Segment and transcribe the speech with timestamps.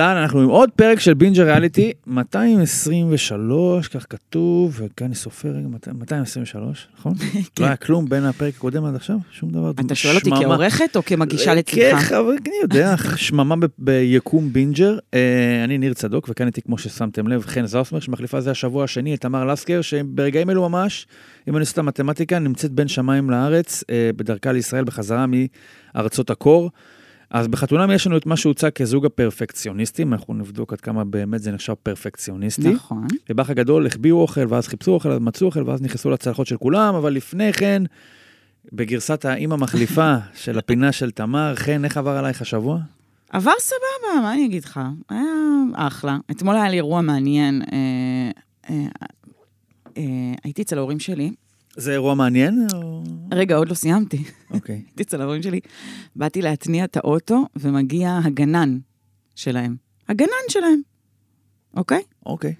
[0.00, 5.68] אהלן, אנחנו עם עוד פרק של בינג'ר ריאליטי, 223, כך כתוב, וכאן אני סופר רגע,
[5.94, 7.12] 223, נכון?
[7.60, 9.16] לא היה כלום בין הפרק הקודם עד עכשיו?
[9.30, 9.70] שום דבר.
[9.70, 10.30] אתה שואל אותי.
[10.30, 11.98] כעורכת או כמגישה כן, לצדך?
[11.98, 14.98] חבר, אני יודע, שממה ביקום בינג'.
[15.14, 19.14] אה, אני ניר צדוק, וכאן איתי, כמו ששמתם לב, חן זאוסמר, שמחליפה זה השבוע השני,
[19.14, 21.06] את תמר לסקר, שברגעים אלו ממש,
[21.48, 25.26] אם אני עושה את המתמטיקה, נמצאת בין שמיים לארץ, אה, בדרכה לישראל, בחזרה
[25.94, 26.70] מארצות הקור.
[27.30, 31.52] אז בחתונמי יש לנו את מה שהוצג כזוג הפרפקציוניסטים, אנחנו נבדוק עד כמה באמת זה
[31.52, 32.68] נחשב פרפקציוניסטי.
[32.68, 33.06] נכון.
[33.28, 36.94] בבאח הגדול החביאו אוכל, ואז חיפשו אוכל, אז מצאו אוכל, ואז נכנסו לצלחות של כולם,
[36.94, 37.82] אבל לפני כן,
[38.72, 42.78] בגרסת האימא מחליפה של הפינה של תמר, חן, איך עבר עלייך השבוע?
[43.30, 44.80] עבר סבבה, מה אני אגיד לך?
[45.08, 45.22] היה
[45.74, 46.18] אחלה.
[46.30, 47.62] אתמול היה לי אירוע מעניין.
[47.72, 48.30] אה,
[48.70, 48.86] אה,
[49.96, 51.32] אה, הייתי אצל ההורים שלי.
[51.76, 52.66] זה אירוע מעניין?
[52.74, 53.02] או...
[53.32, 54.24] רגע, עוד לא סיימתי.
[54.50, 54.74] אוקיי.
[54.86, 55.60] הייתי אצל ההורים שלי.
[56.16, 58.78] באתי להתניע את האוטו, ומגיע הגנן
[59.34, 59.76] שלהם.
[60.08, 60.80] הגנן שלהם,
[61.76, 62.02] אוקיי?
[62.26, 62.54] אוקיי.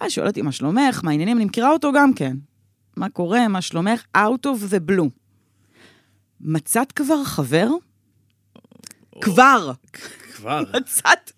[0.00, 1.00] ואז שואל אותי, מה שלומך?
[1.04, 1.36] מה העניינים?
[1.36, 2.36] אני מכירה אותו גם כן.
[2.96, 3.48] מה קורה?
[3.48, 4.04] מה שלומך?
[4.16, 5.08] Out of the blue.
[6.40, 7.68] מצאת כבר חבר?
[9.20, 9.72] כבר.
[10.36, 10.62] כבר.
[10.80, 11.32] מצאת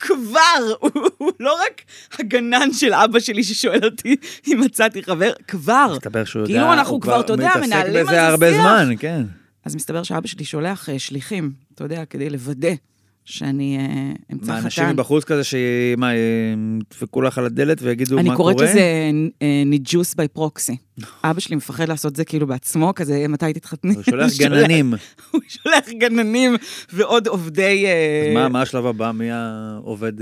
[0.00, 0.74] כבר.
[1.18, 1.82] הוא, לא רק
[2.18, 4.16] הגנן של אבא שלי ששואל אותי
[4.48, 5.92] אם מצאתי חבר, כבר.
[5.96, 8.60] מסתבר שהוא יודע, כאילו אנחנו כבר, אתה יודע, מנהלים על מתעסק זה בזה הרבה שיח.
[8.60, 9.22] זמן, כן.
[9.64, 12.68] אז מסתבר שאבא שלי שולח אה, שליחים, אתה יודע, כדי לוודא
[13.24, 14.64] שאני אה, אמצא מה, חתן.
[14.64, 18.54] אנשים מבחוץ כזה, שמה, ידפקו לך על הדלת ויגידו מה אני קורה?
[18.54, 19.10] קוראת לזה
[19.42, 20.76] אה, ניג'וס בי פרוקסי.
[21.24, 23.94] אבא שלי מפחד לעשות זה כאילו בעצמו, כזה, מתי תתחתני?
[23.94, 24.94] הוא שולח גננים.
[25.30, 26.56] הוא שולח גננים
[26.92, 27.86] ועוד עובדי...
[27.86, 29.12] אה, אז מה, מה השלב הבא?
[29.12, 30.12] מי העובד...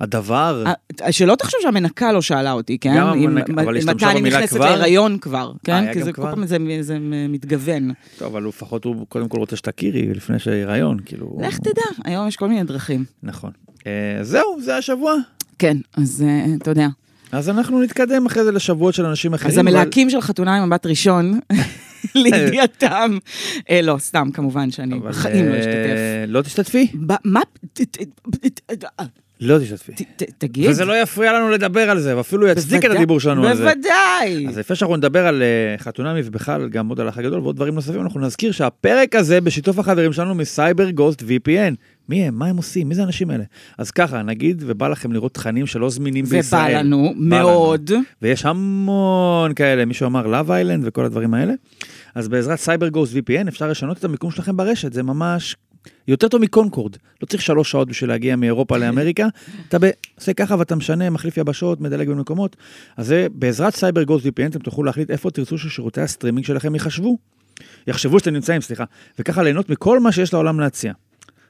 [0.00, 0.64] אה, הדבר?
[1.02, 2.94] אה, שלא תחשוב שהמנקה לא שאלה אותי, כן?
[2.96, 4.76] גם המנקה, אבל השתמשה מתי אני במילה נכנסת כבר?
[4.76, 5.72] להיריון כבר, כן?
[5.72, 6.34] היה כי זה כל כבר?
[6.34, 7.92] פעם זה זה מתגוון.
[8.18, 11.38] טוב, אבל לפחות הוא קודם כל רוצה שתכירי לפני שהיריון, כאילו...
[11.40, 13.04] לך תדע, היום יש כל מיני דרכים.
[13.22, 13.50] נכון.
[13.86, 15.14] אה, זהו, זה השבוע.
[15.58, 16.88] כן, אז אה, אתה יודע.
[17.32, 19.52] אז אנחנו נתקדם אחרי זה לשבועות של אנשים אחרים.
[19.52, 21.40] אז המלהקים של חתונה עם מבט ראשון,
[22.14, 23.18] לידיעתם,
[23.70, 25.96] אה, לא, סתם, כמובן שאני בחיים לא אה, אשתתף.
[26.28, 26.92] לא תשתתפי?
[27.24, 27.40] מה?
[29.40, 29.92] לא תשתתפי.
[29.92, 30.70] ת- ת- תגיד.
[30.70, 33.62] וזה לא יפריע לנו לדבר על זה, ואפילו יצדיק את הדיבור שלנו על זה.
[33.64, 34.46] בוודאי.
[34.48, 37.74] אז לפני שאנחנו נדבר על אה, חתונמי ובכלל גם עוד על האח הגדול ועוד דברים
[37.74, 41.74] נוספים, אנחנו נזכיר שהפרק הזה בשיתוף החברים שלנו מסייבר גוסט VPN.
[42.08, 42.34] מי הם?
[42.38, 42.88] מה הם עושים?
[42.88, 43.44] מי זה האנשים האלה?
[43.78, 46.70] אז ככה, נגיד, ובא לכם לראות תכנים שלא זמינים בישראל.
[46.70, 47.48] ובא לנו בא לנו.
[47.48, 47.90] מאוד.
[48.22, 51.52] ויש המון כאלה, מישהו אמר לאב איילנד וכל הדברים האלה.
[52.14, 55.56] אז בעזרת CyberGhost VPN אפשר לשנות את המיקום שלכם ברשת, זה ממש
[56.08, 56.96] יותר טוב מקונקורד.
[57.22, 59.26] לא צריך שלוש שעות בשביל להגיע מאירופה לאמריקה,
[59.68, 59.76] אתה
[60.18, 62.56] עושה ככה ואתה משנה, מחליף יבשות, מדלג בין מקומות.
[62.96, 67.18] אז זה, בעזרת CyberGhost VPN אתם תוכלו להחליט איפה תרצו ששירותי הסטרימינג שלכם יחשבו.
[67.86, 68.84] יחשבו שאתם נמצאים, סליחה,
[69.18, 70.92] וככה ליהנות מכל מה שיש לעולם להציע.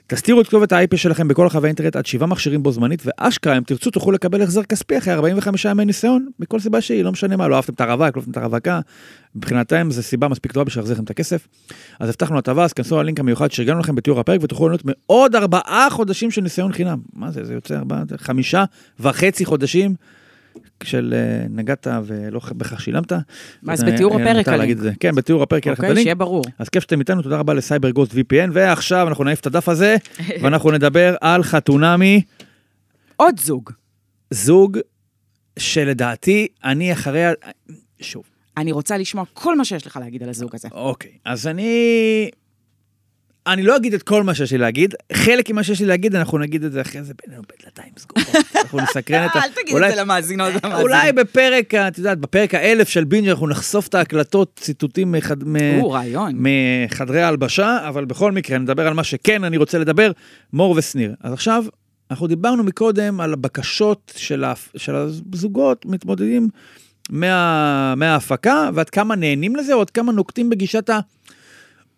[0.09, 3.63] תסתירו את כתובת ה-IP שלכם בכל רחבי האינטרנט עד שבעה מכשירים בו זמנית, ואשכרה, אם
[3.63, 7.47] תרצו, תוכלו לקבל החזר כספי אחרי 45 ימי ניסיון, מכל סיבה שהיא, לא משנה מה,
[7.47, 8.79] לא אהבתם את הרווק, לא אהבתם את הרווקה,
[9.35, 11.47] מבחינתם זו סיבה מספיק טובה בשביל להחזיר לכם את הכסף.
[11.99, 15.87] אז הבטחנו הטבה, אז כנסו ללינק המיוחד שארגנו לכם בתיאור הפרק, ותוכלו ליהנות מעוד ארבעה
[15.89, 16.99] חודשים של ניסיון חינם.
[17.13, 18.63] מה זה, זה יוצא ארבעה, חמישה
[18.99, 19.95] וחצי חודשים
[20.83, 23.11] של אה, נגעת ולא בכך שילמת.
[23.67, 24.77] אז אה, בתיאור הפרק הלינק.
[24.77, 24.91] זה.
[24.99, 26.03] כן, בתיאור הפרק יהיה לכם את אוקיי, הלינק.
[26.03, 26.43] שיהיה ברור.
[26.59, 29.95] אז כיף שאתם איתנו, תודה רבה לסייבר גוסט VPN, ועכשיו אנחנו נעיף את הדף הזה,
[30.41, 32.21] ואנחנו נדבר על חתונמי,
[33.15, 33.71] עוד זוג.
[34.31, 34.77] זוג
[35.59, 37.23] שלדעתי, אני אחרי...
[38.01, 38.23] שוב,
[38.57, 40.67] אני רוצה לשמוע כל מה שיש לך להגיד על הזוג הזה.
[40.71, 42.29] אוקיי, אז אני...
[43.47, 46.37] אני לא אגיד את כל מה שיש לי להגיד, חלק ממה שיש לי להגיד, אנחנו
[46.37, 48.45] נגיד את זה אחרי זה בינינו בדלתיים סגורות.
[48.55, 49.39] אנחנו נסקרן את ה...
[49.43, 50.81] אל תגיד את זה למאזינות ולמאזינים.
[50.81, 55.15] אולי בפרק, את יודעת, בפרק האלף של בינג'ר אנחנו נחשוף את ההקלטות, ציטוטים.
[56.33, 60.11] מחדרי ההלבשה, אבל בכל מקרה, נדבר על מה שכן אני רוצה לדבר,
[60.53, 61.15] מור ושניר.
[61.21, 61.65] אז עכשיו,
[62.11, 64.43] אנחנו דיברנו מקודם על הבקשות של,
[65.33, 66.49] הזוגות מתמודדים
[67.09, 67.93] מה...
[67.95, 70.99] מההפקה, ועד כמה נהנים לזה, או עד כמה נוקטים בגישת ה...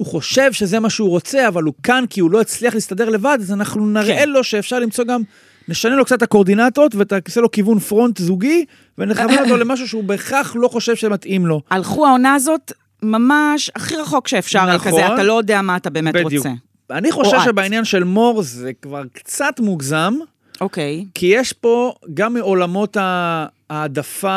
[0.02, 3.38] הוא חושב שזה מה שהוא רוצה, אבל הוא כאן כי הוא לא הצליח להסתדר לבד,
[3.42, 4.30] אז אנחנו נראה כן.
[4.30, 5.22] לו שאפשר למצוא גם,
[5.68, 8.66] נשנה לו קצת את הקורדינטות, ותעשה לו כיוון פרונט זוגי,
[8.98, 11.62] ונכוון אותו למשהו שהוא בהכרח לא חושב שמתאים לו.
[11.70, 12.72] הלכו העונה הזאת
[13.04, 14.92] ממש הכי רחוק שאפשר, נכון.
[14.92, 16.46] כזה, אתה לא יודע מה אתה באמת בדיוק.
[16.46, 16.50] רוצה.
[16.92, 17.38] אני חושב.
[17.46, 20.14] שבעניין של מור זה כבר קצת מוגזם,
[20.62, 21.06] אוקיי.
[21.14, 24.30] כי יש פה גם מעולמות ה- העדפה,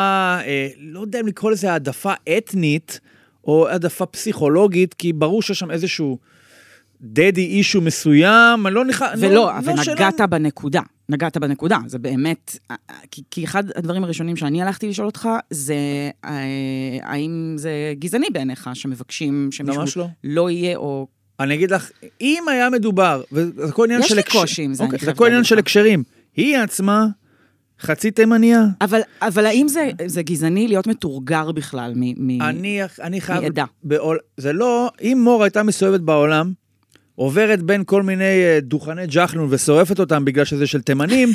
[0.45, 2.99] אה, לא יודע אם לקרוא לזה העדפה אתנית,
[3.45, 6.17] או העדפה פסיכולוגית, כי ברור שיש שם איזשהו
[7.01, 9.09] דדי אישו מסוים, אני לא נכנס...
[9.17, 10.81] ולא, לא ונגעת שלא- בנקודה.
[11.09, 12.57] נגעת בנקודה, זה באמת,
[13.11, 15.75] כי, כי אחד הדברים הראשונים שאני הלכתי לשאול אותך, זה
[16.25, 16.31] אה,
[17.01, 17.69] האם זה
[17.99, 20.07] גזעני בעיניך, שמבקשים שמישהו לא.
[20.23, 21.07] לא יהיה, או...
[21.39, 21.89] אני אגיד לך,
[22.21, 24.15] אם היה מדובר, וזה הכל עניין יש של...
[24.15, 25.59] לי הקשר- קושי עם זה, אני אוקיי, זה חייבת הכל עניין להגיד של לך.
[25.59, 26.03] הקשרים.
[26.35, 27.05] היא עצמה
[27.81, 28.63] חצי תימניה.
[28.81, 32.27] אבל, אבל האם זה, זה גזעני להיות מתורגר בכלל מ...
[32.27, 32.41] מ...
[32.41, 33.43] אני, אני חייב...
[33.43, 33.65] מעדה.
[33.83, 34.89] בעול, זה לא...
[35.01, 36.53] אם מור הייתה מסתובבת בעולם,
[37.15, 41.29] עוברת בין כל מיני אה, דוכני ג'חנון ושורפת אותם בגלל שזה של תימנים,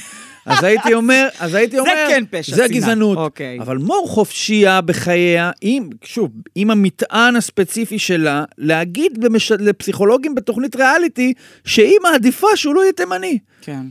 [0.47, 2.79] אז הייתי אומר, אז הייתי זה אומר, כן פשע זה שנאה.
[2.79, 3.19] גזענות.
[3.19, 3.61] אוקיי.
[3.61, 9.53] אבל מור חופשייה בחייה, עם, שוב, עם המטען הספציפי שלה, להגיד במש...
[9.53, 11.35] לפסיכולוגים בתוכנית ריאליטי,
[11.65, 13.39] שהיא מעדיפה שהוא לא יהיה תימני.
[13.61, 13.83] כן.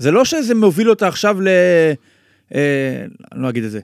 [0.00, 1.48] זה לא שזה מוביל אותה עכשיו ל...
[2.54, 3.80] אה, אני לא אגיד את זה.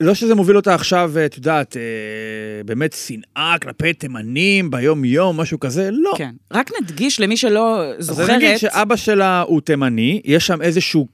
[0.00, 1.82] לא שזה מוביל אותה עכשיו, אה, את יודעת, אה,
[2.64, 6.14] באמת שנאה כלפי תימנים ביום-יום, משהו כזה, לא.
[6.18, 6.30] כן.
[6.52, 11.08] רק נדגיש למי שלא אז אני אגיד זוכרת, שאבא שלה הוא תימני, יש שם איזשהו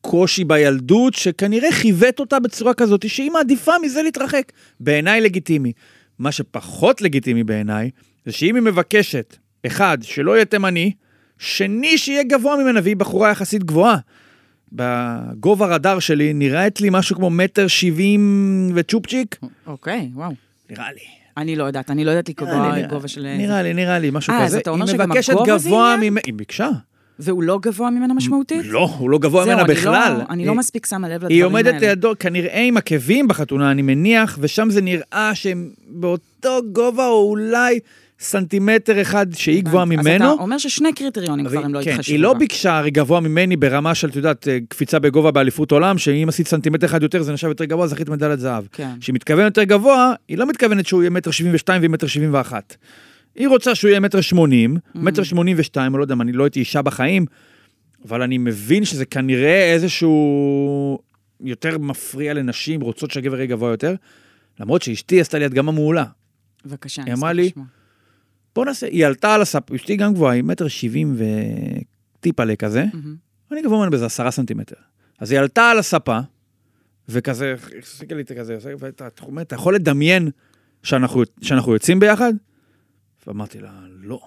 [0.00, 4.52] קושי בילדות, שכנראה חיווט אותה בצורה כזאת, שהיא מעדיפה מזה להתרחק.
[4.80, 5.72] בעיניי לגיטימי.
[6.18, 7.90] מה שפחות לגיטימי בעיניי,
[8.26, 10.92] זה שאם היא מבקשת, אחד, שלא יהיה תימני,
[11.38, 13.96] שני, שיהיה גבוה ממנה, והיא בחורה יחסית גבוהה.
[14.72, 19.36] בגובה רדאר שלי נראית לי משהו כמו מטר שבעים וצ'ופצ'יק,
[19.66, 20.32] אוקיי, וואו.
[20.70, 21.00] נראה לי.
[21.36, 23.26] אני לא יודעת, אני לא יודעת לקבוע גובה של...
[23.38, 24.58] נראה לי, נראה לי, משהו אה, אז כזה.
[24.58, 26.10] אתה אומר היא שגם מבקשת הגובה זה גבוה עניין?
[26.12, 26.68] ממנה, היא ביקשה.
[27.18, 28.66] והוא לא גבוה ממנה משמעותית?
[28.66, 30.16] לא, הוא לא גבוה ממנה אני בכלל.
[30.18, 31.58] לא, אני לא היא- מספיק שמה לב לדברים היא האלה.
[31.70, 37.30] עומדת לידו, כנראה עם עקבים בחתונה, אני מניח, ושם זה נראה שהם באותו גובה, או
[37.30, 37.78] אולי
[38.20, 40.34] סנטימטר אחד שהיא גבוהה אז ממנו.
[40.34, 42.12] אתה אומר ששני קריטריונים כבר הם לא כן, התחשבו.
[42.14, 42.34] היא לא.
[42.34, 46.48] ביקשה הרי גבוה ממני ברמה של, את יודעת, אה, קפיצה בגובה באליפות עולם, שאם עשית
[46.48, 48.64] סנטימטר אחד יותר זה נחשב יותר גבוה, זכית מדליית זהב.
[48.72, 48.90] כן.
[49.00, 52.34] כשהיא מתכוונת יותר גבוה, היא לא מתכוונת שהוא יהיה מטר שבעים ושתיים והיא מטר שבעים
[52.34, 52.76] ואחת.
[53.34, 54.98] היא רוצה שהוא יהיה מטר שמונים, Mm.
[54.98, 57.26] מטר שמונים ושתיים, לא יודע, אני לא הייתי אישה בחיים,
[58.08, 60.98] אבל אני מבין שזה כנראה איזשהו
[61.40, 63.94] יותר מפריע לנשים, רוצות שהגבר יהיה גבוה יותר,
[64.60, 66.04] למרות שאשתי עשתה לי הדגמה מעולה.
[66.66, 67.64] בבקשה, היא אני אמרה אשמח לי, לשמוע.
[68.54, 69.72] בוא נעשה, היא עלתה על הספ...
[69.72, 71.16] אשתי גם גבוהה, היא מטר שבעים
[72.18, 73.16] וטיפלה כזה, מהמם.
[73.52, 74.76] אני גבוה ממנו באיזה עשרה סנטימטר.
[75.18, 76.18] אז היא עלתה על הספה,
[77.08, 79.08] וכזה, החזיקה לי את זה כזה, ואתה
[79.40, 80.30] אתה יכול לדמיין
[80.82, 82.32] שאנחנו, שאנחנו יוצאים ביחד?
[83.26, 84.20] ואמרתי לה, לא.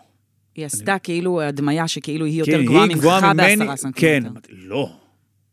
[0.55, 4.01] היא עשתה כאילו הדמיה שכאילו היא יותר כן, גבוהה ממך בעשרה סנטימטר.
[4.01, 4.99] כן, אמרתי, לא.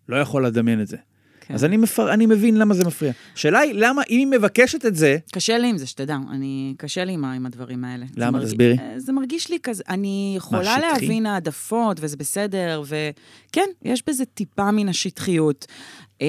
[0.09, 0.97] לא יכול לדמיין את זה.
[1.47, 1.55] כן.
[1.55, 2.13] אז אני, מפר...
[2.15, 3.13] אני מבין למה זה מפריע.
[3.35, 6.17] השאלה היא, למה אם היא מבקשת את זה, קשה לי עם זה, שתדע.
[6.31, 6.75] אני...
[6.79, 8.07] קשה לי עם, עם הדברים האלה.
[8.07, 8.39] זה למה?
[8.39, 8.77] מרג- תסבירי.
[8.79, 9.83] אה, זה מרגיש לי כזה...
[9.89, 10.81] אני יכולה שטחי?
[10.81, 15.67] להבין העדפות, וזה בסדר, וכן, יש בזה טיפה מן השטחיות.
[16.23, 16.27] אה,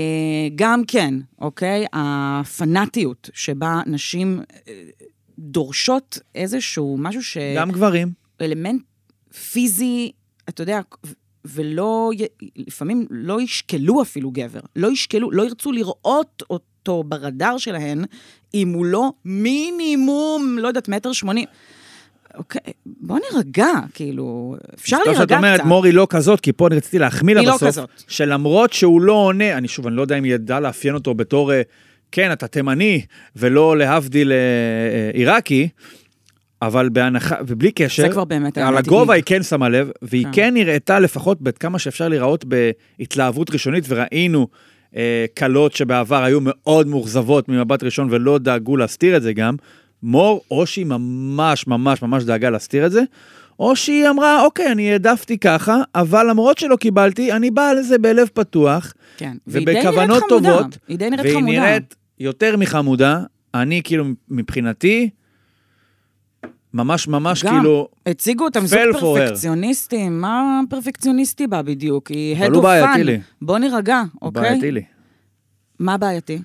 [0.56, 1.86] גם כן, אוקיי?
[1.94, 4.74] הפנאטיות שבה נשים אה,
[5.40, 7.38] דורשות איזשהו משהו ש...
[7.58, 8.82] גם גברים, אלמנט
[9.52, 10.12] פיזי,
[10.50, 10.80] אתה יודע,
[11.46, 12.12] ולא,
[12.56, 18.04] לפעמים לא ישקלו אפילו גבר, לא ישקלו, לא ירצו לראות אותו ברדאר שלהן,
[18.54, 21.46] אם הוא לא מינימום, לא יודעת, מטר שמונים.
[22.38, 25.36] אוקיי, בוא נירגע, כאילו, אפשר להירגע קצת.
[25.36, 27.90] אומרת, מורי לא כזאת, כי פה אני רציתי להחמיא לה היא לא בסוף, כזאת.
[28.08, 31.62] שלמרות שהוא לא עונה, אני שוב, אני לא יודע אם ידעה לאפיין אותו בתור, אה,
[32.12, 33.02] כן, אתה תימני,
[33.36, 35.70] ולא להבדיל אה, אה, עיראקי,
[36.62, 38.78] אבל בהנחה, ובלי קשר, זה כבר באמת על.
[38.78, 40.32] הגובה היא כן שמה לב, והיא כן.
[40.34, 44.48] כן נראתה לפחות בת כמה שאפשר להיראות בהתלהבות ראשונית, וראינו
[44.96, 49.56] אה, כלות שבעבר היו מאוד מאוכזבות ממבט ראשון ולא דאגו להסתיר את זה גם,
[50.04, 53.02] מור, או שהיא ממש ממש ממש דאגה להסתיר את זה,
[53.60, 58.28] או שהיא אמרה, אוקיי, אני העדפתי ככה, אבל למרות שלא קיבלתי, אני באה לזה בלב
[58.34, 60.24] פתוח, כן, והיא ובכוונות.
[60.30, 61.52] טובות, היא די נראית והיא חמודה.
[61.52, 63.20] נראית יותר מחמודה.
[63.54, 65.10] אני כאילו, מבחינתי,
[66.76, 67.56] ממש ממש גם.
[67.56, 68.80] כאילו, הציגו אותם זוג.
[69.00, 72.08] פרפקציוניסטים, מה פרפקציוניסטי בה בדיוק?
[72.08, 73.04] היא בעייתי fun.
[73.04, 73.20] לי.
[73.42, 74.42] בוא נירגע, אוקיי?
[74.42, 74.82] בעייתי לי.
[75.80, 76.40] מה בעייתי?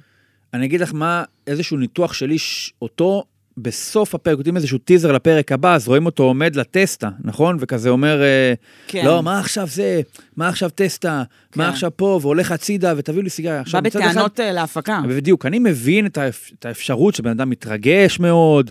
[0.55, 3.25] אני אגיד לך מה, איזשהו ניתוח שלי, ש- אותו
[3.57, 7.57] בסוף הפרק, נותנים איזשהו טיזר לפרק הבא, אז רואים אותו עומד לטסטה, נכון?
[7.61, 8.55] וכזה אומר, אה,
[8.87, 9.07] כן.
[9.07, 10.01] לא, מה עכשיו זה?
[10.37, 11.23] מה עכשיו טסטה?
[11.53, 11.61] כן.
[11.61, 12.19] מה עכשיו פה?
[12.23, 13.55] והולך הצידה, ותביאו לי סיגריה.
[13.57, 15.01] בא עכשיו, אחד- בטענות אה, להפקה.
[15.09, 16.51] בדיוק, אני מבין את, האפ...
[16.59, 18.71] את האפשרות שבן אדם מתרגש מאוד,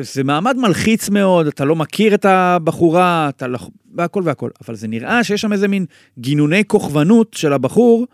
[0.00, 3.58] זה מעמד מלחיץ מאוד, אתה לא מכיר את הבחורה, אתה לא...
[3.94, 5.86] והכל והכל, אבל זה נראה שיש שם איזה מין
[6.18, 8.06] גינוני כוכבנות של הבחור,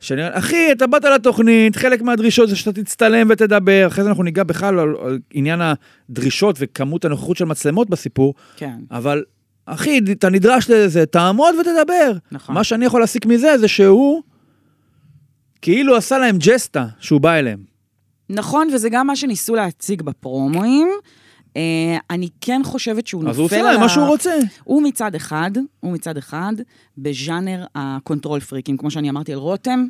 [0.00, 4.42] שנראה, אחי, אתה באת לתוכנית, חלק מהדרישות זה שאתה תצטלם ותדבר, אחרי זה אנחנו ניגע
[4.42, 8.78] בכלל על, על עניין הדרישות וכמות הנוכחות של מצלמות בסיפור, כן.
[8.90, 9.22] אבל
[9.66, 12.12] אחי, אתה נדרש לזה, תעמוד ותדבר.
[12.32, 12.54] נכון.
[12.54, 14.22] מה שאני יכול להסיק מזה זה שהוא
[15.62, 17.69] כאילו עשה להם ג'סטה שהוא בא אליהם.
[18.30, 20.88] נכון, וזה גם מה שניסו להציג בפרומואים.
[21.56, 24.38] אה, אני כן חושבת שהוא נופל אז הוא עושה מה שהוא רוצה.
[24.64, 26.52] הוא מצד אחד, הוא מצד אחד,
[26.98, 29.84] בז'אנר ה control freakים, כמו שאני אמרתי על רותם,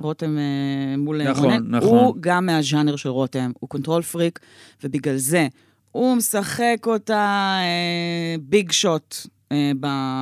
[0.00, 1.98] רותם אה, מול נכון, רונן, נכון.
[1.98, 4.38] הוא גם מהז'אנר של רותם, הוא control freak,
[4.84, 5.48] ובגלל זה
[5.92, 9.16] הוא משחק אותה אה, big shot.
[9.52, 9.72] אה,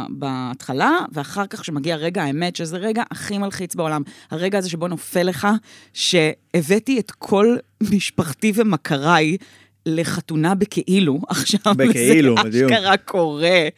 [0.09, 5.23] בהתחלה, ואחר כך כשמגיע רגע האמת, שזה רגע הכי מלחיץ בעולם, הרגע הזה שבו נופל
[5.23, 5.49] לך,
[5.93, 7.57] שהבאתי את כל
[7.95, 9.37] משפחתי ומכריי
[9.87, 12.67] לחתונה בכאילו, עכשיו בכאילו, זה.
[12.67, 13.69] אשכרה קורה.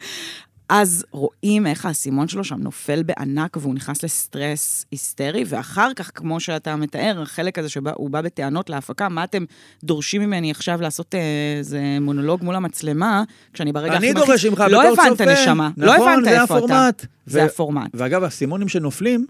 [0.69, 6.39] אז רואים איך האסימון שלו שם נופל בענק והוא נכנס לסטרס היסטרי, ואחר כך, כמו
[6.39, 9.45] שאתה מתאר, החלק הזה שהוא בא בטענות להפקה, מה אתם
[9.83, 11.19] דורשים ממני עכשיו לעשות אה,
[11.57, 13.23] איזה מונולוג מול המצלמה,
[13.53, 14.13] כשאני ברגע הכי אני?
[14.13, 15.23] דורש ממך לא בתור צופה.
[15.23, 15.69] הבנת, נשמה.
[15.77, 16.65] לא נכון, הבנת זה איפה אתה.
[16.65, 17.05] הפורמט.
[17.25, 17.89] זה ו- הפורמט.
[17.93, 19.25] ואגב, האסימונים שנופלים,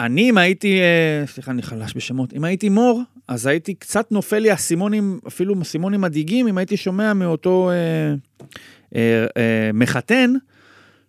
[0.00, 4.38] אני, אם הייתי, אה, סליחה, אני חלש בשמות, אם הייתי מור, אז הייתי קצת נופל
[4.38, 8.14] לי אסימונים, אפילו אסימונים מדאיגים, אם הייתי שומע מאותו אה,
[9.74, 10.34] מחתן,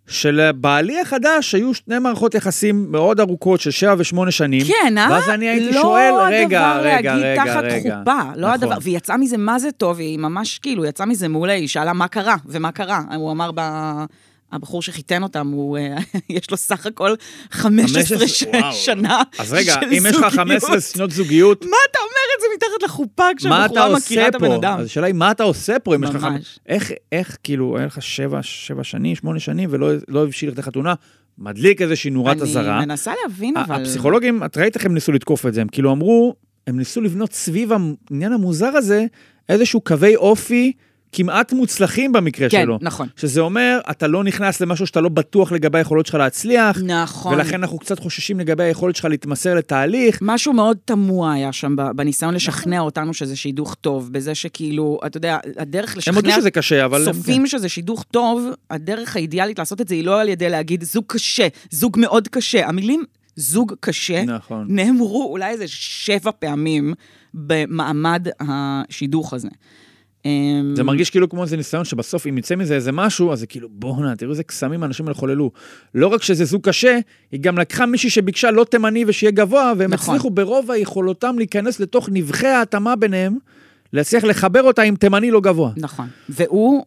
[0.10, 4.66] שלבעלי החדש היו שני מערכות יחסים מאוד ארוכות של שבע ושמונה שנים.
[4.66, 5.08] כן, אה?
[5.12, 7.98] ואז אני הייתי לא שואל, רגע, הדבר רגע, להגיד רגע, תחת רגע.
[8.00, 8.54] חופה, לא נכון.
[8.54, 11.94] הדבר, והיא יצאה מזה מה זה טוב, היא ממש כאילו יצאה מזה מעולה, היא שאלה
[11.94, 13.02] מה קרה, ומה קרה.
[13.16, 13.62] הוא אמר, ב...
[14.52, 15.98] הבחור שחיתן אותם, הוא, אה,
[16.30, 17.14] יש לו סך הכל
[17.52, 18.74] 15 15, ש- וואו.
[18.74, 20.34] שנה אז רגע, של אם יש לך זוגיות.
[20.34, 24.52] 15 שנות זוגיות, מה אתה אומר את זה מתחת לחופה כשהבחורה מכירה את הבן?
[24.52, 24.80] אדם?
[24.80, 26.24] אז השאלה היא, מה אתה עושה פה אם יש לך...
[26.24, 26.60] ממש.
[26.68, 30.94] איך, איך, כאילו, היה לך שבע, שבע שנים, שמונה שנים, ולא לא הבשיל לכדי חתונה,
[31.38, 32.78] מדליק איזושהי נורת אזהרה.
[32.78, 33.82] אני מנסה להבין, אבל...
[33.82, 36.36] הפסיכולוגים, את ראית איך הם ניסו לתקוף את זה, הם כאילו אמרו,
[36.68, 39.06] הם ניסו לבנות סביב העניין המוזר הזה
[39.50, 40.74] איזשהו קווי אופי
[41.12, 42.78] כמעט מוצלחים במקרה כן, שלו.
[42.82, 43.08] נכון.
[43.16, 47.34] שזה אומר, אתה לא נכנס למשהו שאתה לא בטוח לגבי היכולות שלך להצליח, נכון.
[47.34, 50.20] ולכן אנחנו קצת חוששים לגבי היכולת שלך להתמסר לתהליך.
[50.22, 55.38] משהו מאוד תמוה היה שם בניסיון לשכנע אותנו שזה שידוך טוב, בזה שכאילו, אתה יודע,
[55.58, 56.16] הדרך הם לשכנע...
[56.16, 57.06] הודו שזה קשה, אבל...
[57.06, 61.04] צופים שזה שידוך טוב, הדרך האידיאלית לעשות את זה היא לא על ידי להגיד זוג
[61.08, 62.68] קשה, זוג מאוד קשה.
[62.68, 63.04] המילים
[63.36, 64.66] זוג קשה נכון.
[64.70, 66.94] נאמרו אולי איזה שבע פעמים
[67.34, 69.50] במעמד השידוך הזה.
[70.26, 73.48] אמ, זה מרגיש כאילו כמו איזה ניסיון שבסוף אם יצא מזה איזה משהו, אז זה
[73.48, 75.52] כאילו בואנה, תראו איזה קסמים האנשים האלה חוללו.
[75.96, 77.00] לא רק שזה זוג קשה,
[77.32, 80.16] היא גם לקחה מישהי שביקשה לא תימני ושיהיה גבוה, והם נכון.
[80.16, 83.38] הצליחו ברוב היכולותם להיכנס לתוך נבחי ההתאמה ביניהם,
[83.94, 85.72] להצליח לחבר אותה עם תימני לא גבוה.
[85.78, 86.08] נכון.
[86.30, 86.84] והוא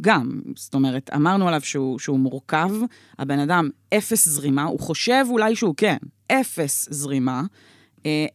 [0.00, 2.70] גם, זאת אומרת, אמרנו עליו שהוא, שהוא מורכב,
[3.18, 5.96] הבן אדם אפס זרימה, הוא חושב אולי שהוא כן,
[6.32, 7.42] אפס זרימה,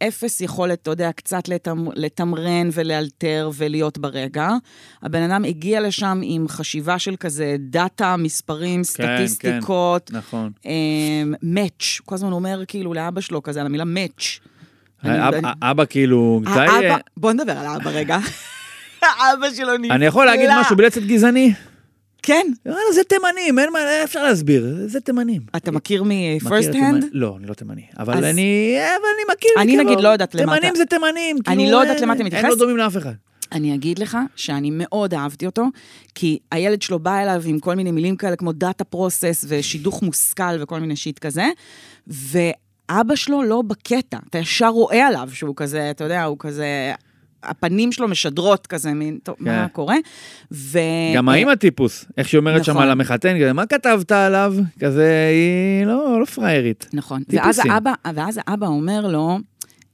[0.07, 4.49] אפס יכולת, אתה יודע, קצת לתמ, לתמרן ולאלתר ולהיות ברגע.
[5.03, 10.51] הבן אדם הגיע לשם עם חשיבה של כזה דאטה, מספרים, סטטיסטיקות, נכון.
[11.43, 14.39] מאץ', כל הזמן אומר כאילו לאבא שלו כזה על המילה מאץ'.
[15.03, 16.59] אני- האבא כאילו, די...
[16.59, 18.17] האבא, בוא נדבר על האבא רגע.
[19.01, 19.95] האבא שלו נפלא.
[19.95, 21.53] אני יכול להגיד משהו בלי לצאת גזעני?
[22.27, 22.47] כן.
[22.65, 25.41] יאללה, זה תימנים, אין מה, אפשר להסביר, זה תימנים.
[25.55, 27.05] אתה מכיר מ-first hand?
[27.11, 27.81] לא, אני לא תימני.
[27.99, 29.51] אבל אז- אני אבל אני מכיר.
[29.57, 31.37] אני כאילו, נגיד לא יודעת למה תימנים אתה- זה תימנים.
[31.47, 32.49] אני כאילו, לא יודעת למה אתה הם מתייחס.
[32.49, 33.11] לא דומים לאף אחד.
[33.51, 35.65] אני אגיד לך שאני מאוד אהבתי אותו,
[36.15, 40.43] כי הילד שלו בא אליו עם כל מיני מילים כאלה כמו data process ושידוך מושכל
[40.61, 41.45] וכל מיני shit כזה,
[42.07, 46.93] ואבא שלו לא בקטע, אתה ישר רואה עליו שהוא כזה, אתה יודע, הוא כזה...
[47.47, 49.73] הפנים שלו משדרות כזה, מין, טוב, מה כן.
[49.73, 49.95] קורה?
[50.51, 50.79] ו...
[51.15, 52.83] גם האמא טיפוס, איך שהיא אומרת שם נכון.
[52.83, 54.53] על המחתן, כזה, מה כתבת עליו?
[54.79, 56.87] כזה, היא לא לא פראיירית.
[56.93, 57.23] נכון.
[57.29, 57.61] ואז.
[57.69, 59.39] האבא, ואז האבא אומר לו,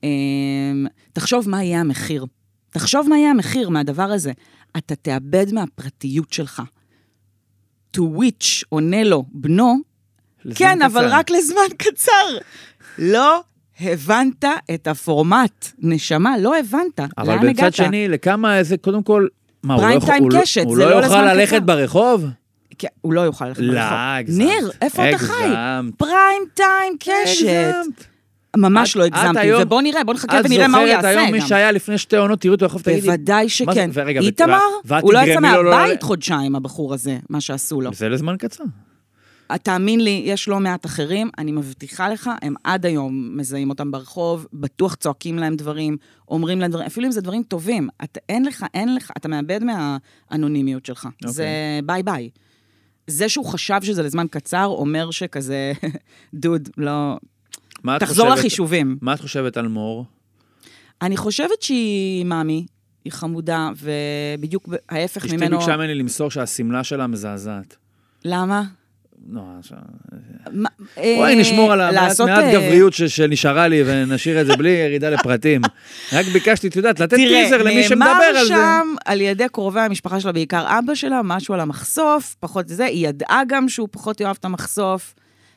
[0.04, 2.26] אמ, תחשוב מה יהיה המחיר.
[2.70, 4.32] תחשוב מה יהיה המחיר מהדבר הזה.
[4.78, 6.62] אתה תאבד מהפרטיות שלך.
[7.98, 9.78] To which עונה לו בנו,
[10.56, 10.86] כן, קצר.
[10.86, 12.38] אבל רק לזמן קצר.
[12.98, 13.44] לא
[13.84, 17.00] הבנת את הפורמט, נשמה, לא הבנת.
[17.18, 17.56] אבל לאן הגעת?
[17.56, 19.28] בצד שני, לכמה איזה, קודם כל,
[19.64, 21.60] מה, הוא לא יכול- הוא לא- קשת, הוא לא לא יוכל ללכת קצר.
[21.66, 22.26] ברחוב?
[22.78, 23.98] כן, הוא לא יוכל ללכת לא, ברחוב.
[23.98, 24.46] הגזמת.
[24.48, 25.34] ניר, איפה אתה חי?
[25.98, 27.46] פריים טיים קשת.
[27.48, 28.06] הגזמת.
[28.58, 31.18] ממש את- לא את הגזמתי, ובוא נראה, בוא נחכה ונראה מה הוא את יעשה זוכרת
[31.18, 31.42] היום מי.
[31.42, 33.02] שהיה לפני שתי עונות, תראו אותו תגידי.
[33.02, 33.90] בוודאי שכן.
[34.22, 34.58] איתמר,
[35.02, 37.94] הוא לא יצא לא מהבית חודשיים, הבחור הזה, מה שעשו לו.
[37.94, 38.64] זה לזמן קצר.
[39.58, 44.48] תאמין לי, יש לא מעט אחרים, אני מבטיחה לך, הם עד היום מזהים אותם ברחוב,
[44.54, 47.90] בטוח צועקים להם דברים, אומרים להם דברים, אפילו אם זה דברים טובים.
[48.04, 51.06] אתה, אין לך, אין לך, אתה מאבד מהאנונימיות שלך.
[51.06, 51.32] אוקיי.
[51.32, 51.46] זה
[51.86, 52.30] ביי ביי.
[53.08, 55.74] זה שהוא חשב שזה לזמן קצר, אומר שכזה,
[56.34, 57.18] דוד, לא...
[57.96, 58.98] את תחזור חושבת- לחישובים.
[59.02, 60.06] מה את חושבת על מור?
[61.02, 62.66] אני חושבת שהיא מאמי,
[63.06, 65.58] היא חמודה, ובדיוק ההפך אשתי ממנו...
[65.58, 67.76] ביקשה ממני למסור שהשמלה שלה מזעזעת.
[68.26, 68.64] למה?
[69.30, 69.78] לא, עכשיו...
[70.96, 75.62] בואי אה, נשמור על המעט אה, גבריות שנשארה לי ונשאיר את זה בלי ירידה לפרטים.
[76.14, 78.54] רק ביקשתי, את יודעת, לתת טיזר למי שמדבר על זה.
[78.54, 82.86] נאמר שם על ידי קרובי המשפחה שלה, בעיקר אבא שלה, משהו על המחשוף, פחות זה,
[82.86, 85.14] היא ידעה גם שהוא פחות יאהב את המחשוף.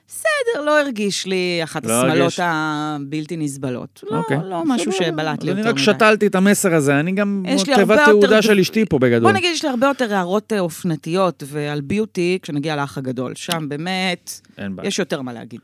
[0.09, 2.33] בסדר, לא הרגיש לי אחת לא השמלות.
[2.43, 4.05] הבלתי נסבלות.
[4.11, 4.39] לא, אוקיי.
[4.45, 5.83] לא משהו בסדר, שבלט לי יותר אני רק מדי.
[5.85, 7.45] שתלתי את המסר הזה, אני גם
[7.75, 9.23] תיבת תעודה יותר- של אשתי פה בגדול.
[9.31, 13.33] בוא נגיד, יש לי הרבה יותר הערות אה, אופנתיות ועל ביוטי כשנגיע לאח הגדול.
[13.35, 14.41] שם באמת.
[14.83, 15.61] יש יותר מה להגיד.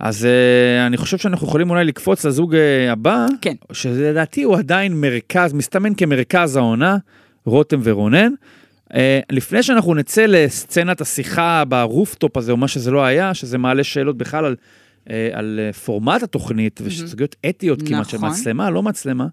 [0.00, 3.54] אז אה, אני חושב שאנחנו יכולים אולי לקפוץ לזוג אה, הבא, כן.
[3.72, 6.96] שלדעתי הוא עדיין מרכז, מסתמן כמרכז העונה,
[7.44, 8.32] רותם ורונן.
[8.94, 13.84] אה, לפני שאנחנו נצא לסצנת השיחה ברופטופ הזה, או מה שזה לא היה, שזה מעלה
[13.84, 14.56] שאלות בכלל על,
[15.10, 18.30] אה, על אה, פורמט התוכנית, וסוגיות אתיות כמעט של נכון.
[18.30, 19.26] מצלמה, לא מצלמה.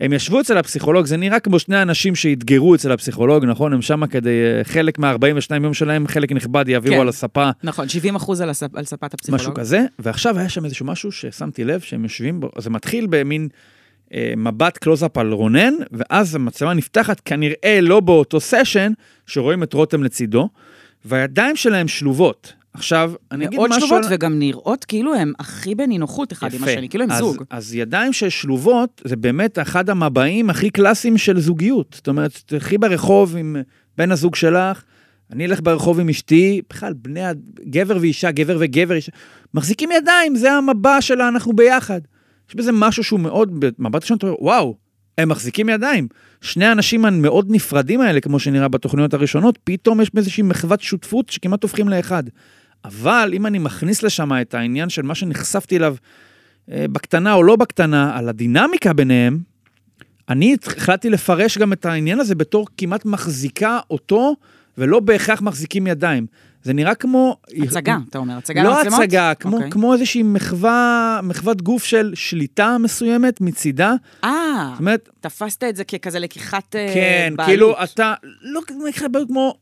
[0.00, 3.72] הם ישבו אצל הפסיכולוג, זה נראה כמו שני אנשים שאתגרו אצל הפסיכולוג, נכון?
[3.72, 4.30] הם שמה כדי,
[4.62, 7.00] חלק מה-42 יום שלהם, חלק נכבד יעבירו כן.
[7.00, 8.76] על הספה נכון, 70 אחוז על, הספ...
[8.76, 9.42] על ספת הפסיכולוג.
[9.42, 13.48] משהו כזה, ועכשיו היה שם איזשהו משהו ששמתי לב שהם יושבים בו, זה מתחיל במין
[14.36, 18.92] מבט קלוזאפ על רונן, ואז המצלמה נפתחת כנראה לא באותו session,
[19.26, 20.48] שרואים את רותם לצידו,
[21.04, 22.52] והידיים שלהם שלובות.
[22.74, 23.80] עכשיו, אני אגיד משהו...
[23.80, 27.44] שלובות על- וגם נראות כאילו הם הכי בנינוחות אחד עם השני, כאילו הם אז, זוג.
[27.50, 31.92] אז ידיים ששלובות, זה באמת אחד המבעים הכי קלאסיים של זוגיות.
[31.94, 33.56] זאת אומרת, תלכי ברחוב עם
[33.98, 34.82] בן הזוג שלך,
[35.32, 37.20] אני אלך ברחוב עם אשתי, בכלל, בני,
[37.70, 39.12] גבר ואישה, גבר וגבר, אישה,
[39.54, 42.00] מחזיקים ידיים, זה המבע שלה, אנחנו ביחד.
[42.50, 44.76] יש בזה משהו שהוא מאוד, במבט ראשון אתה אומר, וואו,
[45.18, 46.08] הם מחזיקים ידיים.
[46.40, 51.62] שני האנשים המאוד נפרדים האלה, כמו שנראה בתוכניות הראשונות, פתאום יש באיזושהי מחוות שותפות שכמעט
[51.62, 52.22] הופכים לאחד.
[52.84, 55.96] אבל אם אני מכניס לשם את העניין של מה שנחשפתי אליו
[56.70, 59.38] אה, בקטנה או לא בקטנה, על הדינמיקה ביניהם,
[60.28, 64.36] אני החלטתי לפרש גם את העניין הזה בתור כמעט מחזיקה אותו,
[64.78, 66.26] ולא בהכרח מחזיקים ידיים.
[66.62, 67.36] זה נראה כמו...
[67.62, 69.00] הצגה, אתה אומר, הצגה לא למצלמות?
[69.00, 69.70] הצגה, כמו, אוקיי.
[69.70, 73.94] כמו איזושהי מחווה, מחוות גוף של שליטה מסוימת מצידה.
[74.24, 77.50] אה, זאת אומרת, תפסת את זה ככזה לקיחת אה, כן, בעלות.
[77.50, 79.54] כאילו אתה, לא לקיחת בעלות כמו...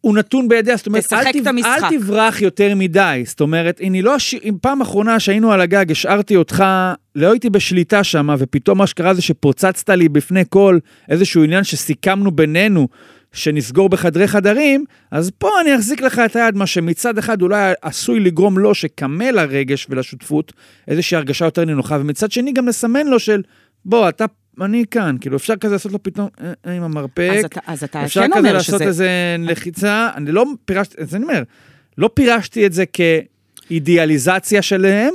[0.00, 1.48] הוא נתון בידיה, זאת אומרת, אל, תב-.
[1.64, 3.22] אל תברח יותר מדי.
[3.26, 6.64] זאת אומרת, אני לא אשאיר, אם פעם אחרונה שהיינו על הגג, השארתי אותך,
[7.14, 12.30] לא הייתי בשליטה שם, ופתאום מה שקרה זה שפוצצת לי בפני כל איזשהו עניין שסיכמנו
[12.30, 12.88] בינינו,
[13.36, 18.20] שנסגור בחדרי חדרים, אז פה אני אחזיק לך את היד, מה שמצד אחד אולי עשוי
[18.20, 20.52] לגרום לו שקמה לרגש ולשותפות,
[20.88, 23.42] איזושהי הרגשה יותר נינוחה, ומצד שני גם לסמן לו של,
[23.84, 24.24] בוא, אתה,
[24.60, 27.30] אני כאן, כאילו אפשר כזה לעשות לו פתאום אה, אה, עם המרפק.
[27.38, 28.84] אז אתה, אז אתה אפשר כן כזה לעשות שזה...
[28.84, 31.42] איזה לחיצה, אני לא פירשתי, אז אני אומר,
[31.98, 32.84] לא פירשתי את זה
[33.68, 35.10] כאידיאליזציה שלהם,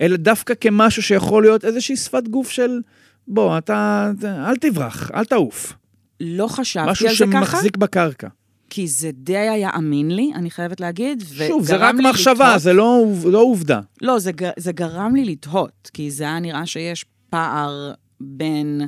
[0.00, 2.80] אלא דווקא כמשהו שיכול להיות איזושהי שפת גוף של,
[3.28, 5.72] בוא, אתה- אל תברח, אל תעוף.
[6.20, 8.28] לא חשבתי משהו על זה ככה, שמחזיק בקרקע.
[8.70, 11.24] כי זה די היה אמין לי, אני חייבת להגיד.
[11.48, 13.80] שוב, זה רק מחשבה, לתהות- זה לא לא עובדה.
[14.02, 18.80] לא, זה, זה גרם לי לתהות, כי זה היה נראה שיש פער בין...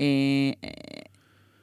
[0.00, 0.04] אה,
[0.64, 0.68] אה,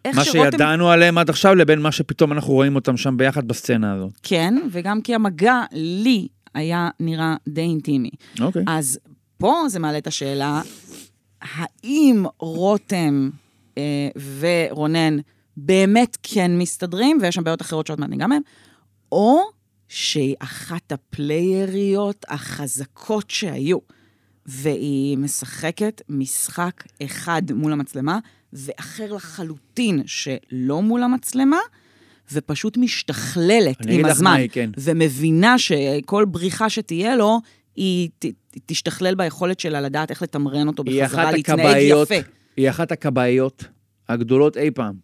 [0.06, 0.52] איך מה שרותם...
[0.52, 4.12] שידענו עליהם עד עכשיו לבין מה שפתאום אנחנו רואים אותם שם ביחד בסצנה הזאת.
[4.24, 8.10] כן, וגם כי המגע לי היה נראה די אינטימי.
[8.40, 8.64] אוקיי.
[8.68, 9.00] אז
[9.38, 10.62] פה זה מעלה את השאלה,
[11.42, 13.30] האם רותם
[14.40, 15.18] ורונן
[15.58, 18.42] באמת כן מסתדרים, ויש שם בעיות אחרות שעוד מעט ניגע מהן,
[19.12, 19.42] או
[19.88, 23.78] שהיא אחת הפלייריות החזקות שהיו,
[24.46, 28.20] והיא משחקת משחק אחד מול המצלמה,
[28.54, 31.60] ואחר לחלוטין שלא מול המצלמה,
[32.34, 34.36] ופשוט משתכללת עם הזמן.
[34.38, 34.70] היא, כן.
[34.78, 37.40] ומבינה שכל בריחה שתהיה לו,
[37.76, 38.26] היא ת,
[38.66, 41.76] תשתכלל ביכולת שלה לדעת איך לתמרן אותו בחזרה, להתנהג יפה.
[41.76, 42.10] היא אחת הכבאיות
[44.10, 44.96] הגדולות אי פעם.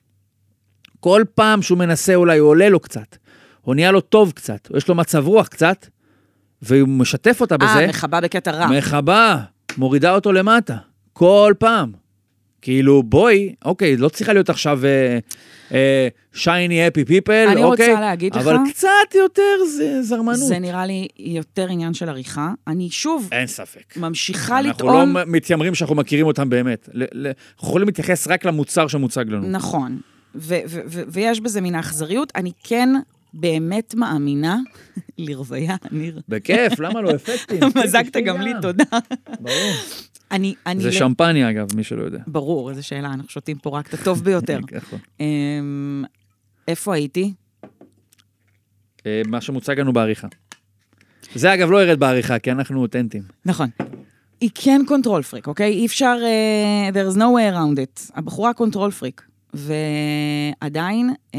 [1.00, 3.17] כל פעם שהוא מנסה אולי, הוא עולה לו קצת,
[3.67, 5.88] או נהיה לו טוב קצת, או יש לו מצב רוח קצת,
[6.62, 8.67] והוא משתף אותה בזה, אה, מחבה בקטע רע.
[8.78, 9.38] מחבה,
[9.78, 10.78] מורידה אותו למטה,
[11.13, 11.91] כל פעם.
[12.62, 14.80] כאילו, בואי, אוקיי, לא צריכה להיות עכשיו
[16.34, 17.88] שייני אפי פיפל, אני אוקיי?
[17.89, 19.41] רוצה להגיד לך- אבל קצת יותר
[19.78, 20.38] זה זרמנות.
[20.48, 22.52] זה נראה לי יותר עניין של עריכה.
[22.67, 23.98] אני שוב אין ספק.
[23.98, 25.13] ממשיכה אנחנו לטעון...
[25.13, 26.89] לא מתיימרים שאנחנו מכירים אותם באמת.
[26.96, 29.48] אנחנו יכולים להתייחס רק למוצר שמוצג לנו.
[29.50, 30.00] נכון.
[30.36, 32.32] ו- ו- ו- ויש בזה מן האכזריות.
[32.36, 32.89] אני כן
[33.34, 34.58] באמת מאמינה,
[35.17, 36.20] לרוויה, ניר.
[36.30, 37.60] בכיף, למה לא אפקטים?
[37.84, 38.84] מזגת גם לי, תודה.
[39.39, 39.74] ברור.
[40.32, 40.56] אני...
[40.66, 42.20] אני זה ל- שמפניה אגב, מי שלא יודע.
[42.28, 44.60] ברור, איזו שאלה, אנחנו שותים פה רק את הטוב ביותר.
[44.72, 45.00] נכון.
[45.20, 46.04] אמ,
[46.68, 47.34] איפה הייתי?
[49.06, 50.28] אה, מה שמוצג לנו בעריכה.
[51.36, 53.24] זה אגב לא ירד בעריכה, כי אנחנו אותנטיים.
[53.46, 53.70] נכון.
[54.42, 55.72] היא כן control freak, אוקיי?
[55.74, 58.12] אי אפשר, uh, there is no way around it.
[58.16, 59.22] הבחורה control freak.
[59.54, 61.38] ועדיין, um,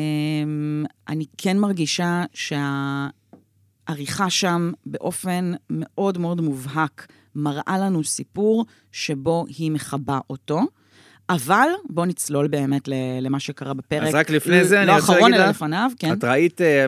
[1.09, 7.07] אני כן מרגישה שהעריכה שם באופן מאוד מאוד מובהק
[7.39, 10.61] מראה לנו סיפור שבו היא מכבה אותו.
[11.31, 12.89] אבל בואו נצלול באמת
[13.21, 14.09] למה שקרה בפרק.
[14.09, 16.13] אז רק לפני זה, אני לא רוצה אחרון, להגיד אלא לך, לפניו, כן.
[16.13, 16.87] את ראית, אה,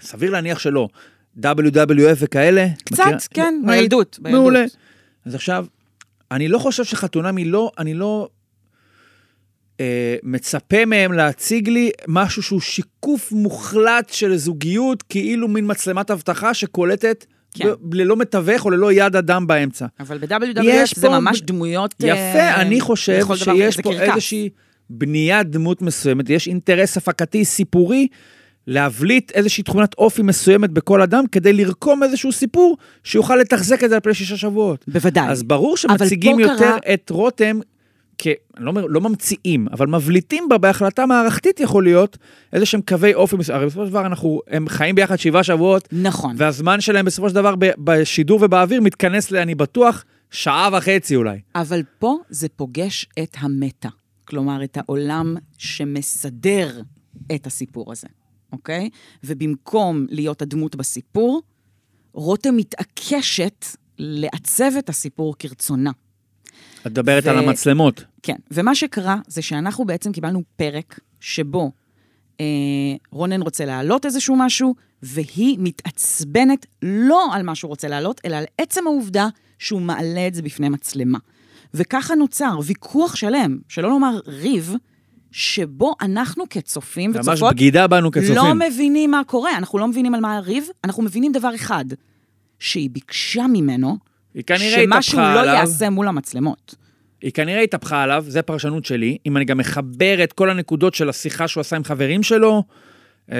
[0.00, 0.88] סביר להניח שלא,
[1.38, 2.66] WWF וכאלה?
[2.84, 3.04] קצת?
[3.34, 3.54] כן?
[3.66, 4.18] בילדות.
[4.22, 4.40] בילדות.
[4.40, 4.64] מעולה.
[5.24, 5.66] אז עכשיו,
[6.30, 8.28] אני לא חושב שחתונמי לא, אני לא
[9.80, 16.54] אה, מצפה מהם להציג לי משהו שהוא שיקוף מוחלט של זוגיות, כאילו מין מצלמת אבטחה
[16.54, 17.68] שקולטת כן.
[17.92, 19.86] ללא מתווך או ללא יד אדם באמצע.
[20.00, 21.94] אבל ב-WWF זה פה- ממש דמויות...
[22.00, 24.10] יפה, אה, אני חושב שיש פה קרקס.
[24.10, 24.48] איזושהי
[24.90, 28.06] בניית דמות מסוימת, יש אינטרס הפקתי, סיפורי,
[28.66, 33.94] להבליט איזושהי תכונת אופי מסוימת בכל אדם, כדי לרקום איזשהו סיפור שיוכל לתחזק את זה
[33.94, 34.84] על פני שישה שבועות.
[34.88, 35.28] בוודאי.
[35.28, 37.58] אז ברור שמציגים יותר קרה- את רותם,
[38.22, 38.26] כ...
[38.56, 42.18] אני לא, אומר, לא ממציאים, אבל מבליטים בה בהחלטה מערכתית יכול להיות
[42.52, 43.58] איזה שהם קווי אופי מסוים.
[43.58, 46.34] הרי בסופו של דבר אנחנו, הם חיים ביחד שבעה שבועות, נכון.
[46.38, 49.36] והזמן שלהם בסופו של דבר ב- בשידור ובאוויר מתכנס ל...
[49.36, 51.40] אני בטוח, שעה וחצי אולי.
[51.54, 53.88] אבל פה זה פוגש את המטה.
[54.24, 56.80] כלומר, את העולם שמסדר
[57.34, 58.08] את הסיפור הזה,
[58.52, 58.90] אוקיי?
[59.24, 61.42] ובמקום להיות הדמות בסיפור,
[62.12, 63.66] רותם מתעקשת
[63.98, 65.90] לעצב את הסיפור כרצונה.
[66.82, 68.04] את מדברת ו- על המצלמות.
[68.22, 71.72] כן, ומה שקרה זה שאנחנו בעצם קיבלנו פרק שבו
[72.40, 72.46] אה,
[73.10, 78.44] רונן רוצה להעלות איזשהו משהו, והיא מתעצבנת לא על מה שהוא רוצה להעלות, אלא על
[78.58, 81.18] עצם העובדה שהוא מעלה את זה בפני מצלמה.
[81.74, 84.74] וככה נוצר ויכוח שלם, שלא לומר ריב,
[85.30, 88.34] שבו אנחנו כצופים ממש וצופות בגידה בנו כצופים.
[88.34, 91.84] לא מבינים מה קורה, אנחנו לא מבינים על מה הריב, אנחנו מבינים דבר אחד,
[92.58, 93.96] שהיא ביקשה ממנו,
[94.34, 95.54] היא כנראה שמשהו התהפכה לא עליו.
[95.54, 96.74] יעשה מול המצלמות.
[97.22, 99.18] היא כנראה התהפכה עליו, זה פרשנות שלי.
[99.26, 102.62] אם אני גם מחבר את כל הנקודות של השיחה שהוא עשה עם חברים שלו,
[103.32, 103.38] אה,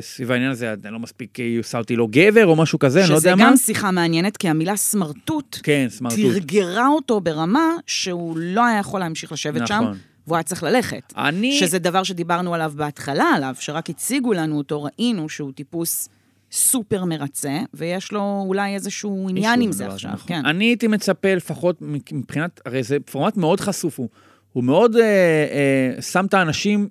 [0.00, 3.10] סביב העניין הזה, אני לא מספיק, היא עושה אותי לא גבר או משהו כזה, אני
[3.10, 3.50] לא שזה יודע מה.
[3.50, 6.18] גם שיחה מעניינת, כי המילה סמרטוט כן, סמרטוט.
[6.18, 9.98] תרגרה אותו ברמה שהוא לא היה יכול להמשיך לשבת שם, נכון.
[10.26, 11.12] והוא היה צריך ללכת.
[11.16, 11.58] אני...
[11.58, 16.08] שזה דבר שדיברנו עליו בהתחלה עליו, שרק הציגו לנו אותו, ראינו שהוא טיפוס
[16.52, 20.28] סופר מרצה, ויש לו אולי איזשהו עניין עם זה עכשיו, נכון.
[20.28, 20.46] כן.
[20.46, 21.76] אני הייתי מצפה לפחות
[22.12, 24.08] מבחינת, הרי זה פורמט מאוד חשוף, הוא,
[24.52, 26.88] הוא מאוד אה, אה, שם את האנשים,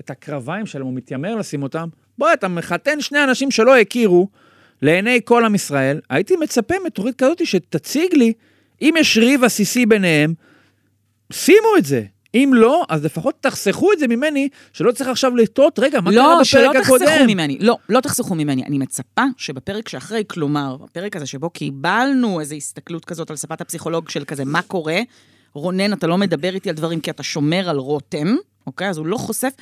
[0.00, 1.88] את הקרביים שלהם, הוא מתיימר לשים אותם.
[2.18, 4.28] בוא, אתה מחתן שני אנשים שלא הכירו,
[4.82, 8.32] לעיני כל עם ישראל, הייתי מצפה מתוכנית כזאת שתציג לי,
[8.82, 10.34] אם יש ריב עסיסי ביניהם,
[11.32, 12.04] שימו את זה.
[12.34, 16.22] אם לא, אז לפחות תחסכו את זה ממני, שלא צריך עכשיו לטעות, רגע, מה קרה
[16.22, 17.06] לא, בפרק שלא הקודם?
[17.06, 18.64] תחסכו ממני, לא, לא תחסכו ממני.
[18.64, 24.08] אני מצפה שבפרק שאחרי, כלומר, בפרק הזה שבו קיבלנו איזו הסתכלות כזאת על שפת הפסיכולוג
[24.08, 25.00] של כזה, מה קורה?
[25.54, 28.36] רונן, אתה לא מדבר איתי על דברים כי אתה שומר על רותם,
[28.66, 28.88] אוקיי?
[28.88, 29.52] אז הוא לא חושף.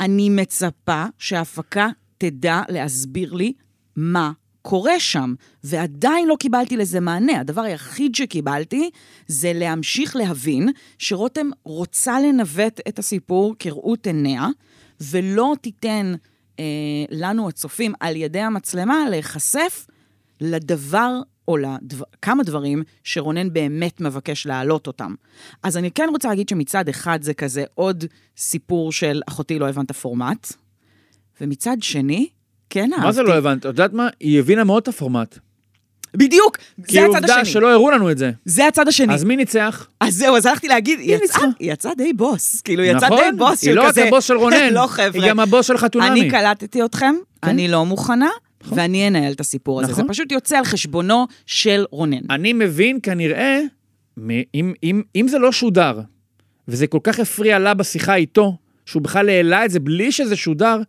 [0.00, 1.88] אני מצפה שההפקה
[2.18, 3.52] תדע להסביר לי
[3.96, 4.32] מה
[4.68, 7.40] קורה שם, ועדיין לא קיבלתי לזה מענה.
[7.40, 8.90] הדבר היחיד שקיבלתי
[9.26, 14.46] זה להמשיך להבין שרותם רוצה לנווט את הסיפור כראות עיניה,
[15.00, 16.14] ולא תיתן
[16.58, 16.64] אה,
[17.10, 19.86] לנו הצופים על ידי המצלמה להיחשף
[20.40, 25.14] לדבר או לכמה דברים שרונן באמת מבקש להעלות אותם.
[25.62, 28.04] אז אני כן רוצה להגיד שמצד אחד זה כזה עוד
[28.36, 30.52] סיפור של אחותי לא הבנת פורמט,
[31.40, 32.28] ומצד שני,
[32.70, 33.06] כן אהבתי.
[33.06, 33.58] מה זה לא הבנת?
[33.58, 34.08] את יודעת מה?
[34.20, 35.38] היא הבינה מאוד את הפורמט.
[36.16, 37.52] בדיוק, כי זה הצד עובדה השני.
[37.52, 38.30] שלא הראו לנו את זה.
[38.44, 39.14] זה הצד השני.
[39.14, 39.88] אז מי ניצח?
[40.00, 41.42] אז זהו, אז הלכתי להגיד, היא היא יצאה.
[41.58, 42.60] היא יצאה די בוס.
[42.60, 43.20] כאילו, היא יצאה נכון?
[43.30, 44.00] די בוס של היא כזה...
[44.00, 45.10] לא רק הבוס של רונן, לא, חבר'ה.
[45.22, 46.20] היא גם הבוס של חתונמי.
[46.20, 47.48] אני קלטתי אתכם, כן.
[47.50, 48.28] אני לא מוכנה,
[48.68, 49.92] ואני אנהל את הסיפור הזה.
[49.92, 50.12] זה נכון.
[50.12, 52.20] פשוט יוצא על חשבונו של רונן.
[52.30, 53.60] אני מבין כנראה,
[54.18, 56.00] מ- אם, אם, אם זה לא שודר,
[56.68, 60.80] וזה כל כך הפריע לה בשיחה איתו, שהוא בכלל העלה את זה בלי שזה שודר,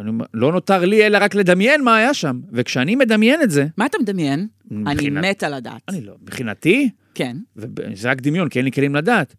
[0.00, 2.40] אני לא נותר לי אלא רק לדמיין מה היה שם.
[2.52, 4.48] וכשאני מדמיין את זה, מה אתה מדמיין?
[4.70, 5.82] אני מבחינת- מתה לדעת.
[5.88, 7.36] אני לא, מבחינתי, כן.
[7.56, 9.34] וזה רק דמיון, כי אין לי כלים לדעת.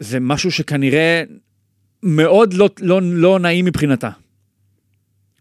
[0.00, 1.22] זה משהו שכנראה
[2.02, 4.10] מאוד לא, לא, לא נעים מבחינתה.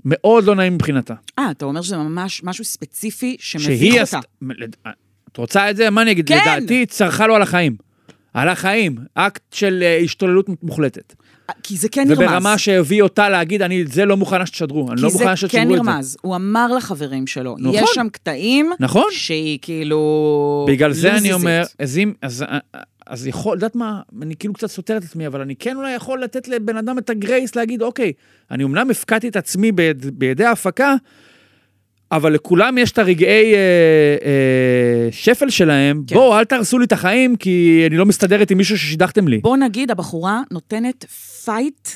[0.06, 1.13] מאוד לא נעים מבחינתה.
[1.39, 4.02] אה, אתה אומר שזה ממש משהו ספציפי שמביך אותה.
[4.02, 4.20] עשתה...
[4.41, 4.76] לד-
[5.32, 5.89] את רוצה את זה?
[5.89, 6.28] מה אני אגיד?
[6.28, 6.38] כן.
[6.58, 7.76] לדעתי, צרחה לו על החיים.
[8.34, 8.96] על החיים.
[9.13, 11.13] אקט של אה, השתוללות מוחלטת.
[11.63, 12.19] כי זה כן נרמז.
[12.19, 14.91] וברמה שהביא אותה להגיד, אני את זה לא מוכנה שתשדרו.
[14.91, 15.91] אני לא מוכנה כי זה שתשדרו כן את זה.
[15.91, 16.17] נרמז.
[16.21, 17.84] הוא אמר לחברים שלו, נכון.
[17.84, 19.08] יש שם קטעים נכון.
[19.12, 20.65] שהיא כאילו...
[20.69, 21.34] בגלל זה אני לוזיזית.
[21.34, 22.13] אומר, אז אם...
[22.21, 22.45] אז,
[23.08, 26.23] אז יכול, יודעת מה, אני כאילו קצת סותר את עצמי, אבל אני כן אולי יכול
[26.23, 28.12] לתת לבן אדם את הגרייס להגיד, אוקיי,
[28.51, 30.95] אני אמנם הפקדתי את עצמי ביד, בידי ההפקה,
[32.15, 33.60] אבל לכולם יש את הרגעי אה,
[34.25, 36.04] אה, שפל שלהם.
[36.08, 36.15] כן.
[36.15, 39.38] בואו, אל תהרסו לי את החיים, כי אני לא מסתדרת עם מישהו ששידכתם לי.
[39.38, 41.06] בוא נגיד, הבחורה נותנת
[41.45, 41.89] fight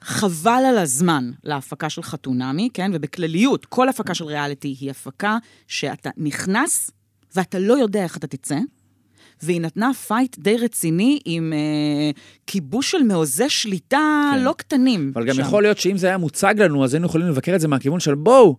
[0.00, 2.90] חבל על הזמן להפקה של חתונמי, כן?
[2.94, 6.90] ובכלליות, כל הפקה של ריאליטי היא הפקה שאתה נכנס
[7.36, 8.58] ואתה לא יודע איך אתה תצא.
[9.42, 12.10] והיא נתנה fight די רציני עם אה,
[12.46, 14.42] כיבוש של מעוזי שליטה כן.
[14.44, 15.12] לא קטנים.
[15.14, 15.40] אבל גם שם.
[15.40, 18.14] יכול להיות שאם זה היה מוצג לנו, אז היינו יכולים לבקר את זה מהכיוון של
[18.14, 18.56] בואו,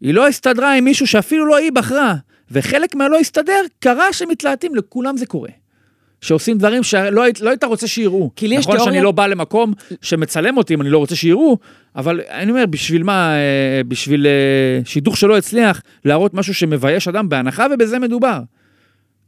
[0.00, 2.14] היא לא הסתדרה עם מישהו שאפילו לא היא בחרה.
[2.50, 5.48] וחלק מהלא הסתדר, קרה שמתלהטים, לכולם זה קורה.
[6.20, 8.30] שעושים דברים שלא היית, לא היית רוצה שיראו.
[8.36, 11.16] כי לי יש נכון תיאוריה- שאני לא בא למקום שמצלם אותי אם אני לא רוצה
[11.16, 11.58] שיראו,
[11.96, 17.28] אבל אני אומר, בשביל מה, אה, בשביל אה, שידוך שלא הצליח, להראות משהו שמבייש אדם,
[17.28, 18.40] בהנחה ובזה מדובר.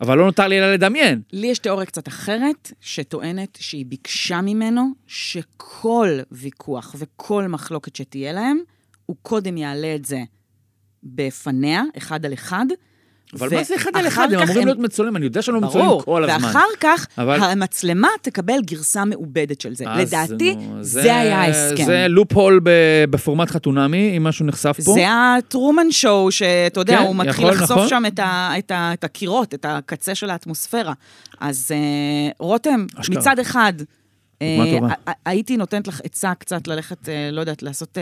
[0.01, 1.21] אבל לא נותר לי אלא לדמיין.
[1.33, 8.59] לי יש תיאוריה קצת אחרת, שטוענת שהיא ביקשה ממנו שכל ויכוח וכל מחלוקת שתהיה להם,
[9.07, 10.19] הוא קודם יעלה את זה
[11.05, 12.67] בפניה, אחד על אחד.
[13.35, 14.33] אבל מה זה אחד על אחד?
[14.33, 16.45] הם אמורים להיות מצולמים, אני יודע שהם לא מצולמים ברור, כל הזמן.
[16.47, 19.85] ואחר כך אבל- המצלמה תקבל גרסה מעובדת של זה.
[19.99, 21.85] לדעתי, נו, זה, היה ההסכם.
[21.85, 22.61] זה לופ הול
[23.11, 24.93] בפורמט חתונמי, אם משהו נחשף פה.
[24.93, 27.89] זה הטרומן שואו, שאתה יודע, כן, הוא מתחיל יכול, לחשוף נכון.
[27.89, 30.93] שם את, ה, את, ה, את הקירות, את הקצה של האטמוספירה.
[31.41, 33.19] אז אה, רותם, אשכרה.
[33.19, 33.73] מצד אחד,
[34.43, 34.57] אה,
[35.27, 37.99] הייתי נותנת לך עצה קצת ללכת, אה, לא יודעת, לעשות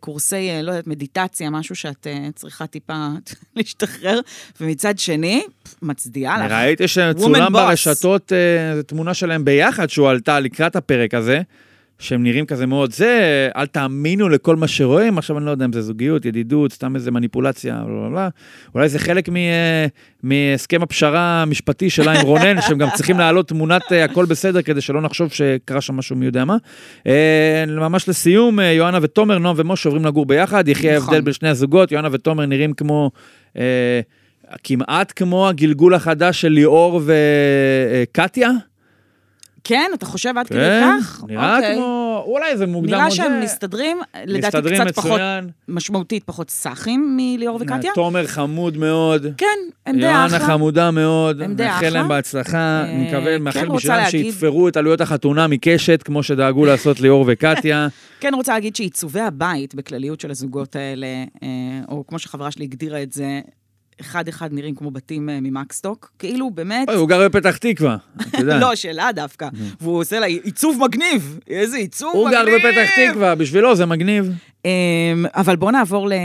[0.00, 3.08] קורסי, אה, לא יודעת, מדיטציה, משהו שאת אה, צריכה טיפה
[3.56, 4.20] להשתחרר,
[4.60, 5.42] ומצד שני,
[5.82, 6.52] מצדיעה לך.
[6.52, 7.52] ראיתי שצולם.
[7.52, 11.40] ברשתות, אה, תמונה שלהם ביחד שהועלתה לקראת הפרק הזה,
[11.98, 15.72] שהם נראים כזה מאוד זה, אל תאמינו לכל מה שרואים, עכשיו אני לא יודע אם
[15.72, 18.28] זה זוגיות, ידידות, סתם איזה מניפולציה, בלה בלה בלה.
[18.74, 19.86] אולי זה חלק מ- אה,
[20.22, 24.80] מהסכם הפשרה המשפטי שלה עם רונן, שהם גם צריכים להעלות תמונת אה, הכל בסדר, כדי
[24.80, 26.56] שלא נחשוב שקרה שם משהו מי יודע מה.
[27.06, 31.08] אה, ממש לסיום, יואנה ותומר, נועם ומשה עוברים לגור ביחד, יחי נכון.
[31.08, 33.10] ההבדל בין שני הזוגות, יואנה ותומר נראים כמו...
[34.64, 38.50] כמעט כמו הגלגול החדש של ליאור וקטיה.
[39.64, 41.24] כן, אתה חושב עד כדי כן, כך?
[41.28, 41.74] נראה אוקיי.
[41.76, 43.40] כמו, אולי זה מוקדם נראה שהם זה.
[43.44, 45.50] מסתדרים, לדעתי מסתדרים קצת פחות, מצוין.
[45.68, 47.92] משמעותית פחות סאחים מליאור וקטיה.
[47.94, 49.26] תומר חמוד מאוד.
[49.36, 49.46] כן,
[49.86, 50.38] הם די יואנה אחלה.
[50.38, 52.08] חמודה מאוד, הם די מאחל להם אחלה.
[52.08, 57.00] בהצלחה, אה, אני מקווה, כן מאחל בשבילם שיתפרו את עלויות החתונה מקשת, כמו שדאגו לעשות
[57.00, 57.88] ליאור וקטיה.
[58.20, 61.06] כן רוצה להגיד שעיצובי הבית בכלליות של הזוגות האלה,
[61.42, 61.48] אה,
[61.88, 63.40] או כמו שחברה שלי הגדירה את זה,
[64.00, 66.10] אחד-אחד נראים כמו בתים אה, ממקסטוק.
[66.18, 66.88] כאילו, באמת...
[66.88, 67.96] אוי, הוא גר בפתח תקווה,
[68.28, 68.58] אתה יודע.
[68.64, 69.48] לא, שאלה דווקא.
[69.80, 71.38] והוא עושה לה עיצוב מגניב.
[71.48, 72.46] איזה עיצוב הוא מגניב.
[72.46, 74.32] גר בפתח תקווה, בשבילו זה מגניב.
[74.64, 76.18] אמ, אבל בואו נעבור אה,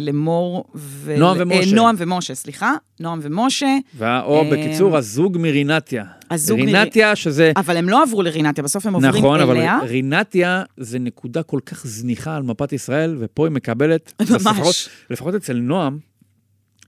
[0.00, 1.14] למור ו...
[1.18, 1.74] נועם אה, ומשה.
[1.74, 2.74] נועם ומשה, סליחה.
[3.00, 3.76] נועם ומשה.
[4.00, 6.04] או אה, בקיצור, הזוג מרינתיה.
[6.30, 7.52] הזוג רינתיה, שזה...
[7.56, 9.78] אבל הם לא עברו לרינתיה, בסוף הם עוברים נכון, אבל אליה.
[9.82, 14.12] רינתיה זה נקודה כל כך זניחה על מפת ישראל, ופה היא מקבלת,
[14.44, 14.88] ממש.
[15.10, 15.98] לפחות אצל נועם,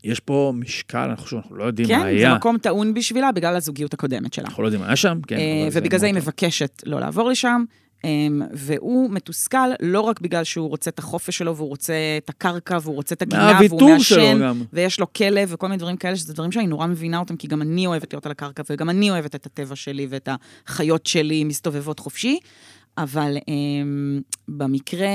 [0.04, 2.34] יש פה משקל, אנחנו, אנחנו לא יודעים מה כן, זה היה.
[2.34, 4.44] מקום טעון בשבילה בגלל הזוגיות הקודמת שלה.
[4.44, 5.37] אנחנו לא יודעים מה היה שם, כן.
[5.37, 7.64] אה, ובגלל זה היא מאוד- מבקשת לא לעבור לשם.
[8.04, 12.78] אמ, והוא מתוסכל לא רק בגלל שהוא רוצה את החופש שלו, והוא רוצה את הקרקע,
[12.82, 14.40] והוא רוצה את הגינה, והוא מעשן.
[14.72, 17.62] ויש לו כלב וכל מיני דברים כאלה, שזה דברים שאני נורא מבינה אותם, כי גם
[17.62, 20.28] אני אוהבת להיות על הקרקע, וגם אני אוהבת את הטבע שלי ואת
[20.66, 22.38] החיות שלי מסתובבות חופשי.
[22.98, 25.08] אבל אמ, במקרה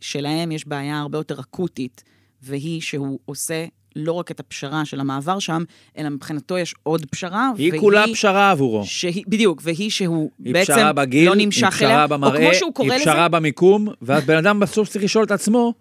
[0.00, 2.02] שלהם יש בעיה הרבה יותר אקוטית,
[2.42, 3.64] והיא שהוא עושה
[3.96, 5.62] לא רק את הפשרה של המעבר שם,
[5.98, 7.50] אלא מבחינתו יש עוד פשרה.
[7.58, 8.84] היא והיא- כולה פשרה עבורו.
[8.84, 12.40] שהיא, בדיוק, והיא שהוא היא בעצם פשרה בגיל, לא היא נמשך פשרה אליה, או במראה,
[12.40, 15.74] כמו שהוא קורא היא לזה, פשרה במיקום, ואז בן אדם בסוף צריך לשאול את עצמו,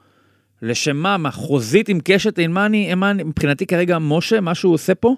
[0.61, 2.93] לשם מה, מה, חוזית עם קשת, עם מה אני,
[3.25, 5.15] מבחינתי כרגע משה, מה שהוא עושה פה,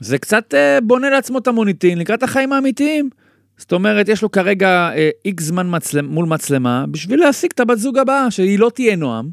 [0.00, 3.10] זה קצת אה, בונה לעצמו את המוניטין לקראת החיים האמיתיים.
[3.58, 4.90] זאת אומרת, יש לו כרגע
[5.24, 9.30] איקס זמן מצלם, מול מצלמה, בשביל להשיג את הבת זוג הבאה, שהיא לא תהיה נועם,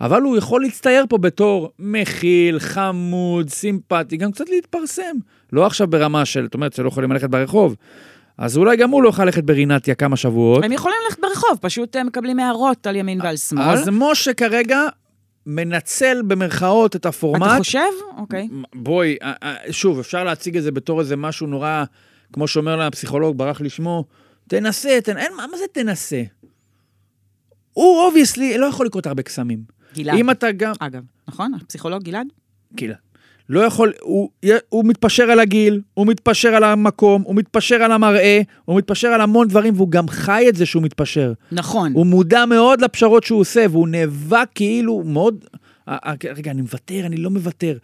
[0.00, 5.16] אבל הוא יכול להצטייר פה בתור מכיל, חמוד, סימפטי, גם קצת להתפרסם.
[5.52, 7.76] לא עכשיו ברמה של, זאת אומרת, שלא יכולים ללכת ברחוב.
[8.38, 10.64] אז אולי גם הוא לא יכול ללכת ברינתיה כמה שבועות.
[10.64, 13.62] הם יכולים ללכת ברחוב, פשוט הם מקבלים הערות על ימין ועל שמאל.
[13.62, 14.80] אז משה כרגע
[15.46, 17.42] מנצל במרכאות את הפורמט.
[17.42, 17.80] אתה חושב?
[18.16, 18.48] אוקיי.
[18.74, 21.84] בואי, אה, אה, שוב, אפשר להציג את זה בתור איזה משהו נורא,
[22.32, 24.04] כמו שאומר לה הפסיכולוג, ברח לי שמו,
[24.48, 25.16] תנסה, תנ...
[25.16, 26.22] אין, מה זה תנסה?
[27.72, 29.58] הוא obviously לא יכול לקרות הרבה קסמים.
[29.94, 30.72] גלעד, אם אתה גם...
[30.78, 31.54] אגב, נכון?
[31.54, 32.26] הפסיכולוג גלעד?
[32.74, 32.94] גילה.
[33.48, 34.30] לא יכול, הוא,
[34.68, 39.20] הוא מתפשר על הגיל, הוא מתפשר על המקום, הוא מתפשר על המראה, הוא מתפשר על
[39.20, 41.32] המון דברים, והוא גם חי את זה שהוא מתפשר.
[41.52, 41.92] נכון.
[41.92, 45.44] הוא מודע מאוד לפשרות שהוא עושה, והוא נאבק כאילו מאוד...
[45.88, 47.78] אה, אה, רגע, אני מוותר, אני לא מוותר.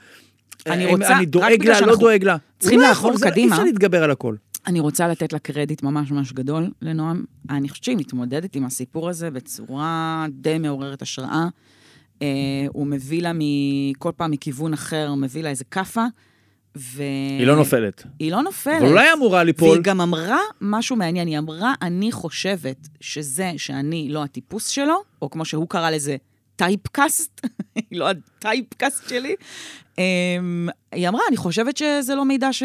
[0.67, 2.37] אני אה, רוצה- אני דואג לה, לא דואג לה.
[2.59, 3.47] צריכים לא זה- קדימה.
[3.47, 4.35] אי אפשר להתגבר על הכל.
[4.67, 7.25] אני רוצה לתת לה קרדיט ממש ממש גדול לנועם.
[7.51, 11.47] אני חושבת שהיא מתמודדת עם הסיפור הזה בצורה די מעוררת השראה.
[12.23, 12.27] אה,
[12.69, 13.33] הוא מביא לה
[13.99, 16.05] כל פעם מכיוון אחר, הוא מביא לה איזה כאפה,
[16.77, 17.03] ו...
[17.39, 18.03] היא לא נופלת.
[18.19, 18.83] היא לא נופלת.
[18.83, 19.69] אבל אולי אמורה ליפול.
[19.69, 25.31] והיא גם אמרה משהו מעניין, היא אמרה, אני חושבת שזה שאני לא הטיפוס שלו, או
[25.31, 26.17] כמו שהוא קרא לזה,
[26.57, 27.47] typecast,
[27.91, 29.35] היא לא ה typecast שלי.
[29.99, 32.63] אמ, היא אמרה, אני חושבת שזה לא מידע ש...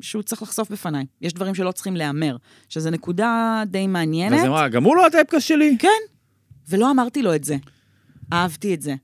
[0.00, 1.04] שהוא צריך לחשוף בפניי.
[1.22, 2.36] יש דברים שלא צריכים להיאמר,
[2.68, 4.34] שזו נקודה די מעניינת.
[4.34, 5.76] אז היא אמרה, גם הוא לא ה typecast שלי?
[5.78, 5.88] כן,
[6.68, 7.56] ולא אמרתי לו את זה.
[8.32, 8.94] אהבתי את זה.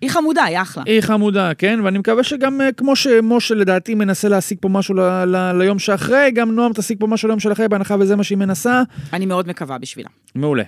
[0.00, 0.82] היא חמודה, היא אחלה.
[0.86, 5.24] היא חמודה, כן, ואני מקווה שגם אה, כמו שמשה לדעתי מנסה להשיג פה משהו ל-
[5.24, 8.82] ל- ליום שאחרי, גם נועם תשיג פה משהו ליום שאחרי, בהנחה וזה מה שהיא מנסה.
[9.12, 10.08] אני מאוד מקווה בשבילה.
[10.34, 10.62] מעולה.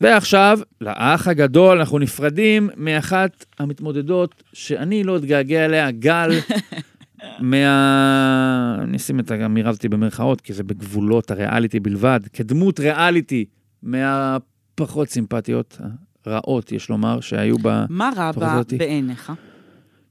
[0.00, 6.30] ועכשיו, לאח הגדול, אנחנו נפרדים מאחת המתמודדות שאני לא אתגעגע אליה, גל,
[7.40, 8.76] מה...
[8.82, 13.44] אני אשים את האמירה הזאת במרכאות, כי זה בגבולות הריאליטי בלבד, כדמות ריאליטי
[13.82, 15.78] מהפחות סימפטיות,
[16.26, 17.84] הרעות, יש לומר, שהיו ב...
[17.88, 19.32] מה רע בה בעיניך?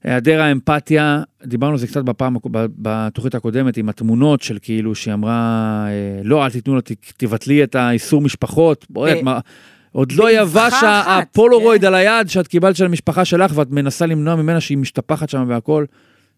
[0.03, 2.37] היעדר האמפתיה, דיברנו על זה קצת בפעם,
[2.77, 6.81] בתוכנית הקודמת, עם התמונות של כאילו שהיא אמרה, אה, לא, אל תיתנו לה,
[7.17, 8.85] תבטלי את האיסור משפחות.
[8.89, 9.39] בואי, את מה...
[9.91, 11.87] עוד לא יבש הפולורויד כן.
[11.87, 15.85] על היד שאת קיבלת של המשפחה שלך, ואת מנסה למנוע ממנה שהיא משתפחת שם והכל.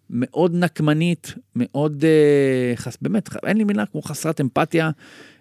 [0.09, 4.89] מאוד נקמנית, מאוד, אה, חס, באמת, אין לי מילה כמו חסרת אמפתיה.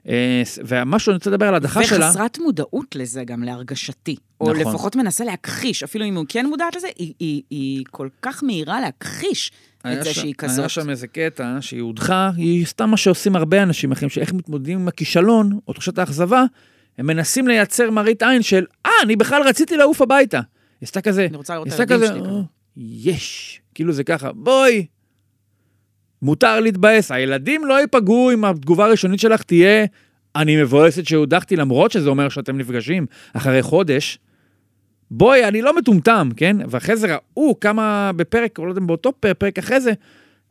[0.09, 2.07] אה, ומה שאני רוצה לדבר על הדחה שלה...
[2.09, 4.17] וחסרת מודעות לזה גם, להרגשתי.
[4.41, 4.61] או נכון.
[4.61, 8.81] לפחות מנסה להכחיש, אפילו אם הוא כן מודעת לזה, היא, היא, היא כל כך מהירה
[8.81, 9.53] להכחיש
[9.87, 10.19] את זה ש...
[10.19, 10.59] שהיא כזאת.
[10.59, 14.79] היה שם איזה קטע שהיא הודחה, היא סתם מה שעושים הרבה אנשים אחרים, שאיך מתמודדים
[14.79, 16.45] עם הכישלון, או תחושת האכזבה,
[16.99, 20.39] הם מנסים לייצר מראית עין של, אה, אני בכלל רציתי לעוף הביתה.
[20.81, 22.31] היא עשתה כזה, אני רוצה לראות את הילדים שלי כזה.
[22.77, 24.87] יש, כאילו זה ככה, בואי,
[26.27, 29.87] מותר להתבאס, הילדים לא ייפגעו אם התגובה הראשונית שלך תהיה,
[30.37, 34.19] אני מבואסת שהודחתי למרות שזה אומר שאתם נפגשים אחרי חודש.
[35.11, 36.57] בואי, אני לא מטומטם, כן?
[36.69, 39.93] ואחרי זה ראו כמה בפרק, לא יודע, באותו פרק, אחרי זה,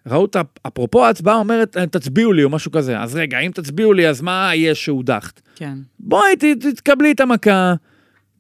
[0.08, 0.36] ראו את,
[0.68, 3.00] אפרופו ההצבעה אומרת, תצביעו לי או משהו כזה.
[3.00, 5.42] אז רגע, אם תצביעו לי, אז מה יהיה שהודחת?
[5.56, 5.78] כן.
[6.00, 6.36] בואי,
[6.76, 7.74] תקבלי את המכה,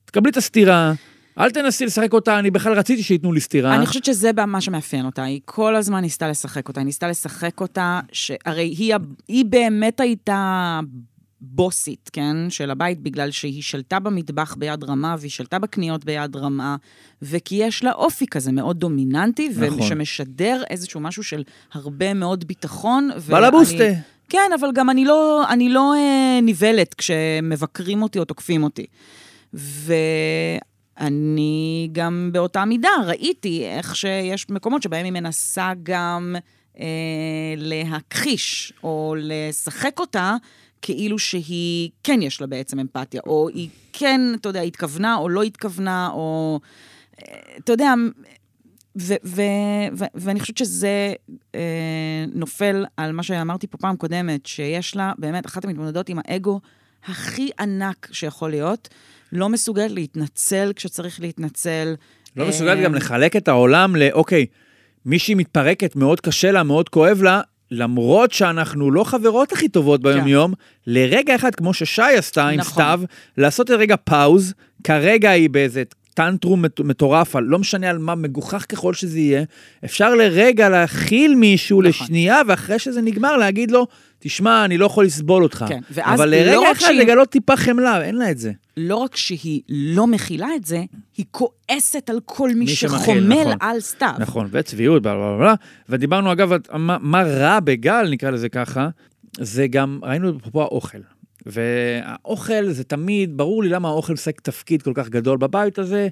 [0.05, 0.93] תקבלי את הסטירה.
[1.39, 3.75] אל תנסי לשחק אותה, אני בכלל רציתי שייתנו לי סטירה.
[3.75, 7.61] אני חושבת שזה מה שמאפיין אותה, היא כל הזמן ניסתה לשחק אותה, היא ניסתה לשחק
[7.61, 8.95] אותה, שהרי היא,
[9.27, 10.79] היא באמת הייתה
[11.41, 16.75] בוסית, כן, של הבית, בגלל שהיא שלטה במטבח ביד רמה, והיא שלטה בקניות ביד רמה,
[17.21, 19.79] וכי יש לה אופי כזה מאוד דומיננטי, נכון.
[19.79, 21.43] ושמשדר איזשהו משהו של
[21.73, 23.09] הרבה מאוד ביטחון.
[23.27, 23.93] בלבוסטה.
[24.29, 28.85] כן, אבל גם אני לא, אני לא אה, נבלת כשמבקרים אותי או תוקפים אותי.
[31.05, 36.35] ואני גם באותה מידה ראיתי איך שיש מקומות שבהם היא מנסה גם
[36.79, 36.85] אה,
[37.57, 40.35] להכחיש או לשחק אותה.
[40.81, 45.43] כאילו שהיא, כן יש לה בעצם אמפתיה, או היא כן, אתה יודע, התכוונה או לא
[45.43, 46.59] התכוונה, או...
[47.21, 47.93] אה, אתה יודע,
[48.97, 51.13] ו- ו- ו- ואני חושבת שזה
[51.55, 56.59] אה, נופל על מה שאמרתי פה פעם קודמת, שיש לה באמת אחת המתמודדות עם האגו
[57.05, 58.89] הכי ענק שיכול להיות,
[59.31, 61.95] לא מסוגלת להתנצל כשצריך להתנצל.
[62.35, 62.49] לא אה...
[62.49, 64.45] מסוגלת גם לחלק את העולם לאוקיי,
[65.05, 70.53] מישהי מתפרקת, מאוד קשה לה, מאוד כואב לה, למרות שאנחנו לא חברות הכי טובות ביום-יום,
[70.53, 70.91] כן.
[70.91, 72.73] לרגע אחד, כמו ששי עשתה עם נכון.
[72.73, 73.01] סתיו,
[73.37, 75.83] לעשות רגע פאוז, כרגע היא באיזה
[76.13, 79.43] טנטרום מטורף, לא משנה על מה, מגוחך ככל שזה יהיה,
[79.85, 81.89] אפשר לרגע להכיל מישהו נכון.
[81.89, 83.87] לשנייה, ואחרי שזה נגמר להגיד לו,
[84.19, 85.65] תשמע, אני לא יכול לסבול אותך.
[85.67, 86.99] כן, ואז אבל לרגע לא אחד שהיא...
[86.99, 88.51] לגלות טיפה חמלה, אין לה את זה.
[88.77, 90.83] לא רק שהיא לא מכילה את זה,
[91.17, 94.13] היא כועסת על כל מי, מי שחומל נכון, על סתיו.
[94.19, 95.53] נכון, וצביעות, בלה בלה בלה.
[95.89, 98.89] ודיברנו אגב, מה, מה רע בגל, נקרא לזה ככה,
[99.39, 100.97] זה גם, ראינו אפרופו האוכל.
[101.45, 106.07] והאוכל זה תמיד, ברור לי למה האוכל משחק תפקיד כל כך גדול בבית הזה.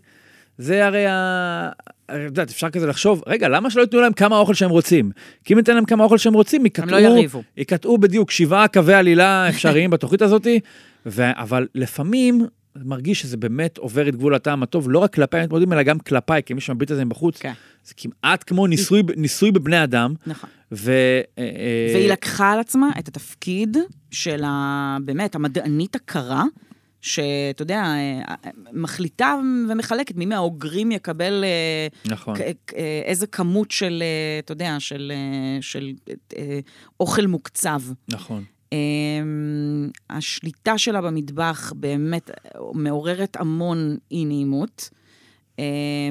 [0.58, 1.70] זה הרי ה...
[2.06, 5.12] את יודעת, אפשר כזה לחשוב, רגע, למה שלא ייתנו להם כמה אוכל שהם רוצים?
[5.44, 6.84] כי אם ניתן להם כמה אוכל שהם רוצים, יקטעו...
[6.84, 7.44] הם לא יריבו.
[7.58, 10.48] יקטעו בדיוק שבעה קווי עלילה אפשריים בתוכנית הזאת,
[11.06, 11.24] ו...
[11.36, 15.84] אבל לפעמים מרגיש שזה באמת עובר את גבול הטעם הטוב, לא רק כלפי המתמודדים, אלא
[15.84, 17.38] גם כלפיי, כמי שמביט על זה מבחוץ.
[17.38, 17.54] כן.
[17.86, 20.14] זה כמעט כמו ניסוי, ניסוי בבני אדם.
[20.28, 20.50] נכון.
[20.72, 20.92] ו...
[21.38, 23.78] אה, אה, והיא לקחה על עצמה את התפקיד
[24.12, 24.98] של ה...
[25.06, 26.44] באמת, המדענית הקרה,
[27.02, 28.36] שאתה יודע, אה,
[28.74, 29.36] מחליטה
[29.70, 31.44] ומחלקת מי מהאוגרים יקבל...
[32.06, 32.36] נכון.
[33.06, 34.04] איזה כמות של,
[34.40, 35.12] אתה יודע, של,
[35.62, 35.92] של
[37.00, 37.82] אוכל מוקצב.
[38.08, 38.44] נכון.
[38.74, 42.32] אמ, השליטה שלה במטבח באמת
[42.74, 44.90] מעוררת המון אי נעימות.
[45.60, 45.64] אמ,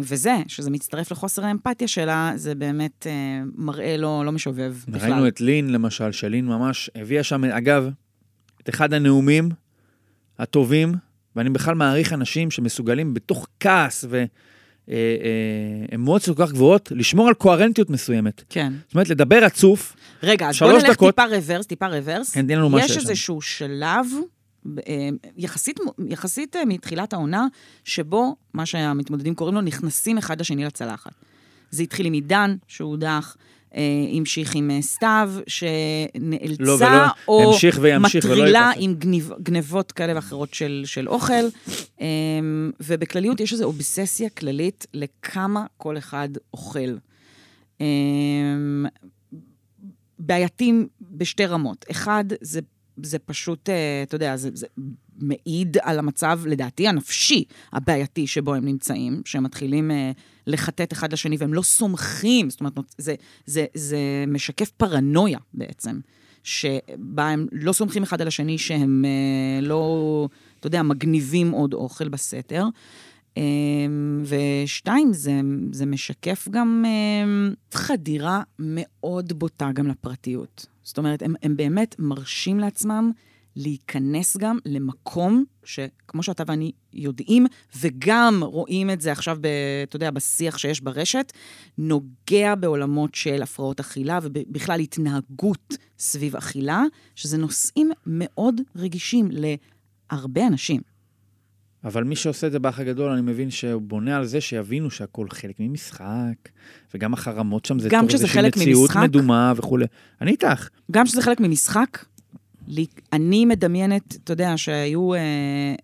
[0.02, 5.10] וזה, שזה מצטרף לחוסר האמפתיה שלה, זה באמת אה, מראה לא, לא משובב בכלל.
[5.10, 7.90] ראינו את לין, למשל, שלין ממש הביאה שם, אגב,
[8.62, 9.48] את אחד הנאומים
[10.38, 10.94] הטובים
[11.36, 14.04] ואני בכלל מעריך אנשים שמסוגלים בתוך כעס
[14.92, 18.42] ואמוציות כל כך גבוהות, לשמור על קוהרנטיות מסוימת.
[18.48, 18.72] כן.
[18.86, 21.14] זאת אומרת, לדבר רצוף, רגע, אז בוא נלך דקות.
[21.14, 22.34] טיפה רוורס, טיפה רוורס.
[22.34, 23.08] כן, תן לנו מה יש שיש שם.
[23.08, 24.06] איזשהו שלב,
[24.88, 27.46] אה, יחסית, יחסית אה, מתחילת העונה,
[27.84, 31.12] שבו, מה שהמתמודדים קוראים לו, נכנסים אחד לשני לצלחת.
[31.70, 33.42] זה התחיל עם עידן, שהודח, אה,
[34.18, 38.76] המשיך עם אה, סתיו, שנאלצה, לא, ולא- או ולא מטרילה ייפסק.
[38.80, 41.32] עם גניב, גנבות כאלה ואחרות של, של אוכל.
[42.00, 42.06] אה,
[42.80, 46.96] ובכלליות יש איזו אובססיה כללית לכמה כל אחד אוכל.
[47.80, 47.86] אה,
[50.18, 51.84] בעייתיים בשתי רמות.
[51.90, 52.60] אחד, זה,
[53.02, 54.66] זה פשוט, אה, אתה יודע, זה, זה
[55.16, 60.10] מעיד על המצב, לדעתי, הנפשי הבעייתי שבו הם נמצאים, שהם מתחילים אה,
[60.46, 63.14] לחטט אחד לשני והם לא סומכים, זאת אומרת, זה,
[63.46, 63.98] זה, זה
[64.28, 66.00] משקף פרנויה בעצם,
[66.42, 70.28] שבה הם לא סומכים אחד על השני, שהם אה, לא,
[70.60, 72.64] אתה יודע, מגניבים עוד אוכל בסתר.
[73.36, 75.40] אמ, ושתיים, זה,
[75.72, 80.66] זה משקף גם אמ, חדירה מאוד בוטה גם לפרטיות.
[80.82, 83.10] זאת אומרת, הם, הם באמת מרשים לעצמם
[83.56, 87.46] להיכנס גם למקום שכמו שאתה ואני יודעים,
[87.80, 89.46] וגם רואים את זה עכשיו, ב,
[89.88, 91.32] אתה יודע, בשיח שיש ברשת,
[91.78, 96.84] נוגע בעולמות של הפרעות אכילה ובכלל התנהגות סביב אכילה,
[97.14, 100.80] שזה נושאים מאוד רגישים להרבה אנשים.
[101.84, 105.26] אבל מי שעושה את זה באח הגדול, אני מבין שהוא בונה על זה שיבינו שהכל
[105.30, 106.48] חלק ממשחק,
[106.94, 109.02] וגם החרמות שם זה גם איזושהי חלק מציאות ממשחק?
[109.02, 109.86] מדומה וכולי.
[110.20, 110.68] אני איתך.
[110.90, 112.04] גם שזה חלק ממשחק,
[113.12, 115.18] אני מדמיינת, אתה יודע, שהיו אה,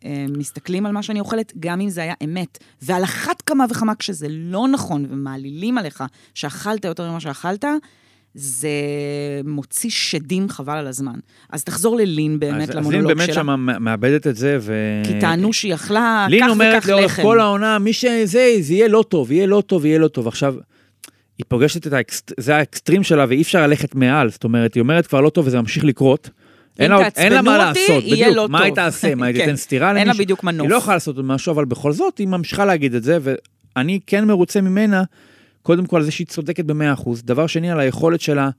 [0.05, 2.59] אה, מסתכלים על מה שאני אוכלת, גם אם זה היה אמת.
[2.83, 6.05] ועל אחת כמה וכמה כשזה לא נכון ומעלילים עליך
[6.35, 7.65] שאכלת יותר ממה שאכלת,
[8.35, 8.69] זה
[9.45, 11.19] מוציא שדים חבל על הזמן.
[11.51, 13.35] אז תחזור ללין באמת, אז- אז לין למונולוג באמת שלה.
[13.35, 14.75] שם מאבדת את זה, ו...
[15.05, 17.23] כי טענו שהיא אכלה לין כך אומרת וכך לאורך לחם.
[17.23, 20.29] כל העונה, מי שזה, זה יהיה לא טוב, יהיה לא טוב, יהיה לא טוב.
[20.29, 20.55] עכשיו,
[21.39, 22.33] היא פוגשת את האקסט...
[22.41, 24.31] זה האקסטרים שלה, ואי אפשר ללכת מעל.
[24.31, 26.31] זאת אומרת, היא אומרת כבר לא טוב וזה ממשיך לקרות.
[26.79, 28.75] אין לה, אין לה מה אותי, לעשות, בדיוק, לא מה היא.
[28.75, 29.41] תעשה, מה היא כן.
[29.41, 30.25] תיתן סטירה אין לה למישהו?
[30.25, 30.65] בדיוק מנוף.
[30.65, 34.25] היא לא יכולה לעשות משהו, אבל בכל זאת היא ממשיכה להגיד את זה, ואני כן
[34.25, 35.03] מרוצה ממנה,
[35.63, 38.51] קודם כל על זה שהיא צודקת ב-100%, דבר שני על היכולת שלה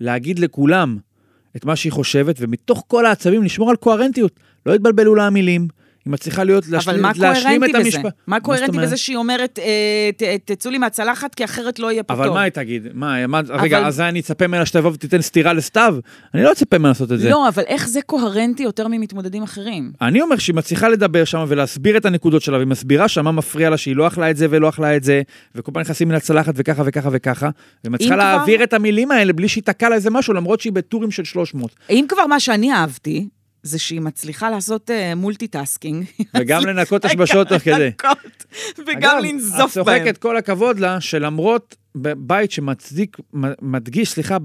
[0.00, 0.98] להגיד לכולם
[1.56, 5.68] את מה שהיא חושבת, ומתוך כל העצבים לשמור על קוהרנטיות, לא התבלבלו לה המילים,
[6.08, 7.98] היא מצליחה להיות, להשלים, אבל מה להשלים את קוהרנטי בזה?
[7.98, 8.14] המשפט.
[8.26, 8.78] מה זאת קוהרנטי?
[8.78, 12.34] בזה שהיא אומרת, אה, ת- תצאו לי מהצלחת, כי אחרת לא יהיה פה אבל טוב?
[12.34, 12.86] מה היא תגיד?
[12.94, 15.96] מה, מה רגע, אבל- אז אני אצפה ממנה שתבוא ותיתן סטירה לסתיו?
[16.34, 17.30] אני לא אצפה ממנה לעשות את זה.
[17.30, 19.92] לא, אבל איך זה קוהרנטי יותר ממתמודדים אחרים?
[20.00, 23.70] אני אומר שהיא מצליחה לדבר שם ולהסביר את הנקודות שלה, והיא מסבירה שם מה מפריע
[23.70, 25.22] לה שהיא לא אכלה את זה ולא אכלה את זה,
[25.54, 27.48] וכל פעם נכנסים מן הצלחת וככה וככה וככה,
[27.84, 31.24] ומצליחה להעביר את המילים האלה בלי שהיא תקע לה איזה משהו, למרות שהיא בטורים של
[31.24, 31.74] 300.
[31.90, 33.28] אם כבר מה שאני אהבתי,
[33.62, 36.04] זה שהיא מצליחה לעשות מולטיטאסקינג.
[36.38, 37.90] וגם לנקות השבשות תוך כדי.
[38.86, 39.98] וגם לנזוף את בהם.
[39.98, 43.16] צוחקת כל הכבוד לה, שלמרות בית שמצדיק,
[43.62, 44.36] מדגיש, סליחה,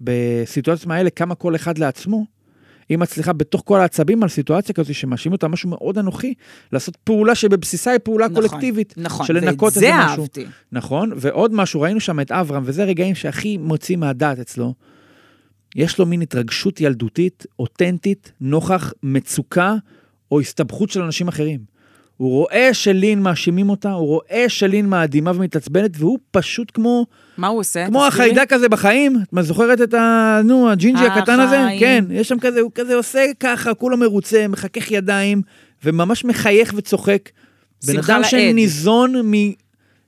[0.00, 2.24] בסיטואציות האלה, כמה כל אחד לעצמו,
[2.88, 6.34] היא מצליחה בתוך כל העצבים על סיטואציה כזאת שמאשים אותה משהו מאוד אנוכי,
[6.72, 8.94] לעשות פעולה שבבסיסה היא פעולה נכון, קולקטיבית.
[8.96, 10.22] נכון, של לנקות ואת איזה זה משהו.
[10.22, 10.46] אהבתי.
[10.72, 14.74] נכון, ועוד משהו, ראינו שם את אברהם, וזה רגעים שהכי מוצאים מהדעת אצלו.
[15.76, 19.74] יש לו מין התרגשות ילדותית, אותנטית, נוכח מצוקה
[20.30, 21.72] או הסתבכות של אנשים אחרים.
[22.16, 27.06] הוא רואה שלין מאשימים אותה, הוא רואה שלין מאדימה ומתעצבנת, והוא פשוט כמו,
[27.36, 27.86] מה הוא עושה?
[27.86, 28.06] כמו.
[28.06, 29.16] החיידק הזה בחיים.
[29.38, 30.40] את זוכרת את ה...
[30.44, 31.58] נו, הג'ינג'י הקטן הזה?
[31.80, 35.42] כן, יש שם כזה, הוא כזה עושה ככה, כולו מרוצה, מחכך ידיים,
[35.84, 37.30] וממש מחייך וצוחק.
[37.86, 38.24] בן אדם.
[38.24, 39.32] שניזון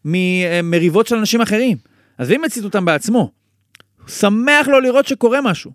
[0.05, 1.77] ממריבות של אנשים אחרים.
[2.19, 3.31] אז אם הצית אותם בעצמו,
[4.09, 5.71] שמח לו לראות שקורה משהו.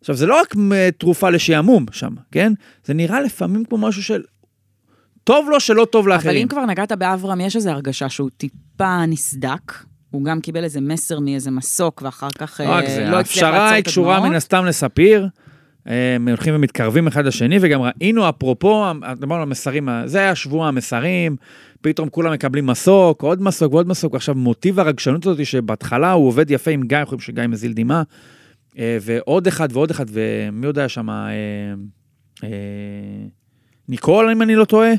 [0.00, 0.54] עכשיו, זה לא רק
[0.98, 2.52] תרופה לשעמום שם, כן?
[2.84, 4.22] זה נראה לפעמים כמו משהו של...
[5.24, 6.42] טוב לו שלא טוב אבל לאחרים.
[6.42, 9.72] אם כבר נגעת באברהם, יש איזו הרגשה שהוא טיפה נסדק.
[10.10, 13.74] הוא גם קיבל איזה מסר מאיזה מסוק, ואחר כך לא אה, לא הצליח ההפשרה לעצור
[13.74, 14.30] היא את קשורה הדמעות.
[14.30, 15.28] מן הסתם לספיר.
[15.88, 18.84] אה, הם הולכים ומתקרבים אחד לשני, וגם ראינו, אפרופו,
[19.30, 21.36] על המסרים, זה היה שבוע המסרים,
[21.80, 26.50] פתאום כולם מקבלים מסוק, עוד מסוק ועוד מסוק, עכשיו מוטיב הרגשנות הזאת שבהתחלה הוא עובד
[26.50, 28.02] יפה עם גיא, חושבים שגיא מזיל דמעה,
[28.78, 31.34] אה, ועוד אחד ועוד אחד, ומי יודע שם, אה,
[32.44, 32.48] אה,
[33.88, 34.92] ניקול, אם אני לא טועה.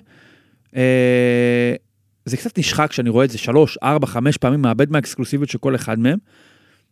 [0.75, 1.75] אה,
[2.25, 5.75] זה קצת נשחק כשאני רואה את זה שלוש, ארבע, חמש פעמים, מאבד מהאקסקלוסיביות של כל
[5.75, 6.17] אחד מהם.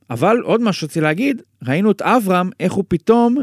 [0.10, 3.38] אבל עוד משהו שרציתי להגיד, ראינו את אברהם, איך הוא פתאום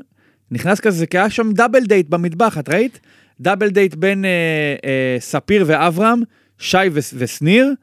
[0.53, 3.01] נכנס כזה, כי היה שם double date במטבח, את ראית?
[3.41, 4.31] double date בין אה,
[4.85, 6.23] אה, ספיר ואברהם,
[6.59, 7.75] שי ו- ושניר.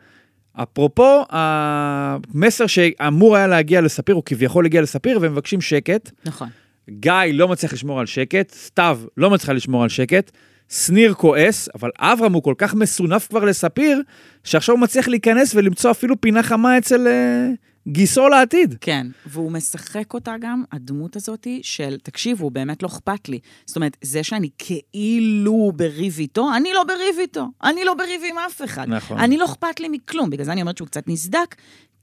[0.64, 6.12] אפרופו, המסר שאמור היה להגיע לספיר, הוא כביכול הגיע לספיר, והם מבקשים שקט.
[6.26, 6.50] נכון.
[6.90, 10.32] גיא לא מצליח לשמור על שקט, סתיו לא מצליחה לשמור על שקט,
[10.70, 14.02] שניר כועס, אבל אברהם הוא כל כך מסונף כבר לספיר,
[14.44, 17.50] שעכשיו הוא מצליח להיכנס ולמצוא אפילו פינה חמה אצל אה,
[17.90, 18.76] גיסו לעתיד.
[18.82, 23.40] כן, והוא משחק אותה גם, הדמות הזאת של, תקשיבו, באמת לא אכפת לי.
[23.66, 27.46] זאת אומרת, זה שאני כאילו בריב איתו, אני לא בריב איתו.
[27.64, 28.90] אני לא בריב עם אף אחד.
[28.90, 29.18] נכון.
[29.18, 30.30] אני לא אכפת לי מכלום.
[30.30, 31.56] בגלל זה אני אומרת שהוא קצת נסדק,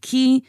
[0.02, 0.40] כי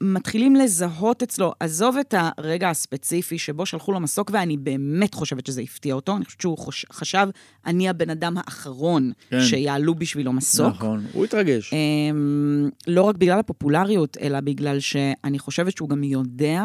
[0.00, 5.60] מתחילים לזהות אצלו, עזוב את הרגע הספציפי שבו שלחו לו מסוק, ואני באמת חושבת שזה
[5.60, 6.16] הפתיע אותו.
[6.16, 7.28] אני חושבת שהוא חוש, חשב,
[7.66, 9.40] אני הבן אדם האחרון כן.
[9.40, 10.66] שיעלו בשבילו מסוק.
[10.66, 11.72] נכון, הוא התרגש.
[11.72, 16.64] אמ, לא רק בגלל הפופולריות, אלא בגלל שאני חושבת שהוא גם יודע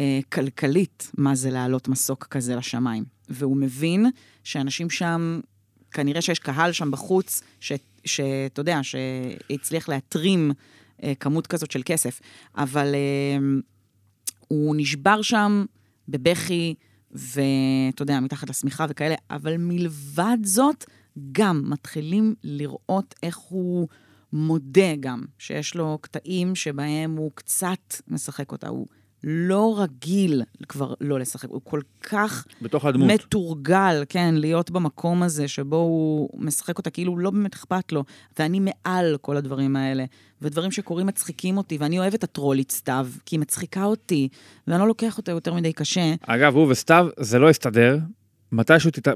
[0.00, 3.04] אה, כלכלית מה זה להעלות מסוק כזה לשמיים.
[3.28, 4.10] והוא מבין
[4.44, 5.40] שאנשים שם,
[5.90, 7.42] כנראה שיש קהל שם בחוץ,
[8.04, 10.52] שאתה יודע, שהצליח להתרים
[11.20, 12.20] כמות כזאת של כסף.
[12.56, 13.38] אבל אה,
[14.48, 15.64] הוא נשבר שם
[16.08, 16.74] בבכי,
[17.10, 20.84] ואתה יודע, מתחת לשמיכה וכאלה, אבל מלבד זאת,
[21.32, 23.88] גם מתחילים לראות איך הוא
[24.32, 28.68] מודה גם, שיש לו קטעים שבהם הוא קצת משחק אותה.
[28.68, 28.86] הוא
[29.26, 33.10] לא רגיל כבר לא לשחק, הוא כל כך בתוך הדמות.
[33.10, 38.04] מתורגל, כן, להיות במקום הזה שבו הוא משחק אותה כאילו לא באמת אכפת לו,
[38.38, 40.04] ואני מעל כל הדברים האלה.
[40.42, 44.28] ודברים שקורים מצחיקים אותי, ואני אוהבת את הטרולית סתיו, כי היא מצחיקה אותי,
[44.66, 46.14] ואני לא לוקח אותה יותר מדי קשה.
[46.26, 47.98] אגב, הוא וסתיו, זה לא הסתדר.
[48.52, 49.08] מתישהו, תת...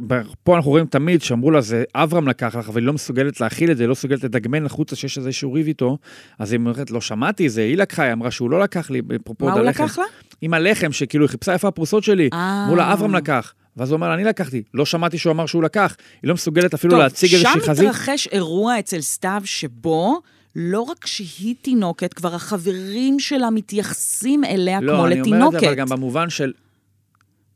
[0.43, 3.71] פה אנחנו רואים תמיד שאמרו לה, זה אברהם לקח לך, אבל היא לא מסוגלת להכיל
[3.71, 5.99] את זה, היא לא מסוגלת לדגמן החוצה שיש איזשהו ריב איתו.
[6.39, 9.45] אז היא אומרת, לא שמעתי, זה היא לקחה, היא אמרה שהוא לא לקח לי, אפרופו
[9.45, 9.85] מה את הוא הלחם.
[9.85, 10.05] לקח לה?
[10.41, 12.29] עם הלחם, שכאילו היא חיפשה איפה הפרוסות שלי.
[12.33, 12.65] אה.
[12.65, 13.55] אמרו לה, אברהם לקח.
[13.77, 14.63] ואז הוא אומר אני לקחתי.
[14.75, 15.97] לא שמעתי שהוא אמר שהוא לקח.
[16.23, 17.89] היא לא מסוגלת אפילו להציג איזושהי שם חזית.
[17.89, 20.21] מתרחש אירוע אצל סתיו שבו...
[20.57, 25.45] לא רק שהיא תינוקת, כבר החברים שלה מתייחסים אליה כמו לא, אני לתינוקת.
[25.45, 26.53] אומר את זה, אבל גם במובן של...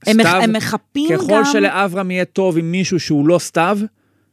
[0.06, 1.18] הם, סתיו, הם מחפים גם...
[1.18, 3.78] ככל שלאברהם יהיה טוב עם מישהו שהוא לא סתיו,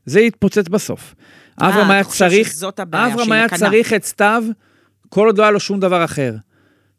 [0.05, 1.15] זה יתפוצץ בסוף.
[1.61, 3.49] אברהם אה, היה צריך, אברהם היה.
[3.49, 4.43] צריך את סתיו,
[5.09, 6.36] כל עוד לא היה לו שום דבר אחר.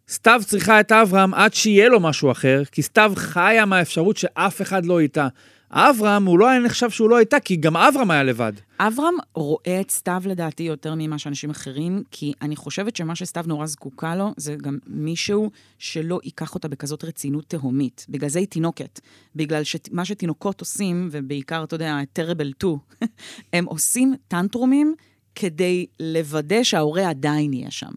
[0.08, 4.86] סתיו צריכה את אברהם עד שיהיה לו משהו אחר, כי סתיו חיה מהאפשרות שאף אחד
[4.86, 5.28] לא איתה.
[5.72, 8.52] אברהם, הוא לא היה נחשב שהוא לא איתה, כי גם אברהם היה לבד.
[8.78, 13.66] אברהם רואה את סתיו לדעתי יותר ממה שאנשים אחרים, כי אני חושבת שמה שסתיו נורא
[13.66, 18.06] זקוקה לו, זה גם מישהו שלא ייקח אותה בכזאת רצינות תהומית.
[18.08, 19.00] בגלל זה היא תינוקת.
[19.36, 22.76] בגלל שמה שתינוקות עושים, ובעיקר, אתה יודע, טראבל 2,
[23.52, 24.94] הם עושים טנטרומים
[25.34, 27.90] כדי לוודא שההורה עדיין יהיה שם.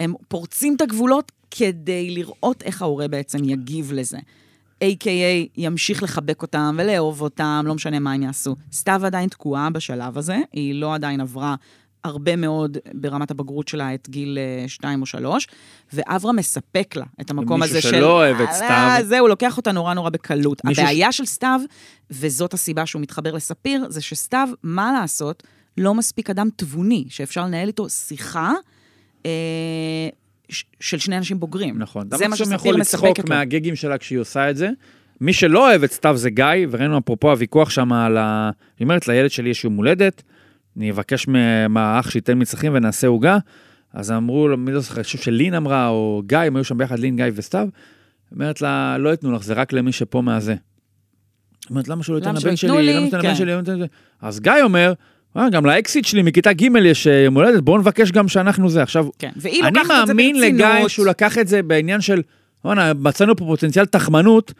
[0.00, 4.18] הם פורצים את הגבולות כדי לראות איך ההורה בעצם יגיב לזה.
[4.84, 5.48] A.K.A.
[5.56, 8.56] ימשיך לחבק אותם ולאהוב אותם, לא משנה מה הם יעשו.
[8.72, 11.54] סתיו עדיין תקועה בשלב הזה, היא לא עדיין עברה
[12.04, 15.48] הרבה מאוד ברמת הבגרות שלה את גיל 2 או 3,
[15.92, 18.04] ואברהם מספק לה את המקום הזה שלא של...
[18.04, 20.64] אוהב את "אה, סתיו." זהו, הוא לוקח אותה נורא נורא בקלות.
[20.64, 21.60] מישהו הבעיה של סתיו,
[22.10, 25.42] וזאת הסיבה שהוא מתחבר לספיר, זה שסתיו, מה לעשות,
[25.78, 28.52] לא מספיק אדם תבוני, שאפשר לנהל איתו שיחה.
[29.26, 29.30] אה,
[30.12, 30.25] ש-
[30.80, 31.78] של שני אנשים בוגרים.
[31.78, 32.08] נכון.
[32.14, 33.36] זה מה שספיר שספיר יכול מספקת לצחוק לו.
[33.36, 34.68] מהגגים שלה כשהיא עושה את זה.
[35.20, 38.50] מי שלא אוהב את סתיו זה גיא, וראינו אפרופו הוויכוח שם על ה...
[38.78, 40.22] היא אומרת, לילד שלי יש יום הולדת,
[40.76, 43.38] אני אבקש מה- מהאח שייתן מצרכים ונעשה עוגה.
[43.92, 46.98] אז אמרו מי לא זוכר, אני חושב שלין אמרה, או גיא, הם היו שם ביחד,
[46.98, 47.68] לין, גיא וסתיו.
[48.32, 50.54] אומרת לה, לא ייתנו לך, זה רק למי שפה מהזה.
[51.70, 52.92] אומרת, למה שלא ייתן למה שלא לבן שלי?
[52.94, 53.34] למה ייתן לבן.
[53.34, 53.50] שלי?
[53.52, 53.86] למה ייתן לזה?"
[54.22, 54.92] אז גיא אומר,
[55.36, 58.82] "אה, גם לאקסיט שלי מכיתה ג' יש אה, יום הולדת, בואו נבקש גם שאנחנו זה.
[58.82, 60.34] עכשיו, כן, והיא אני לוקחת את זה ברצינות.
[60.34, 60.36] מאמין
[60.76, 62.22] לגיא שהוא לקח את זה בעניין של,
[62.64, 64.52] וואנה, מצאנו פה פוטנציאל תחמנות.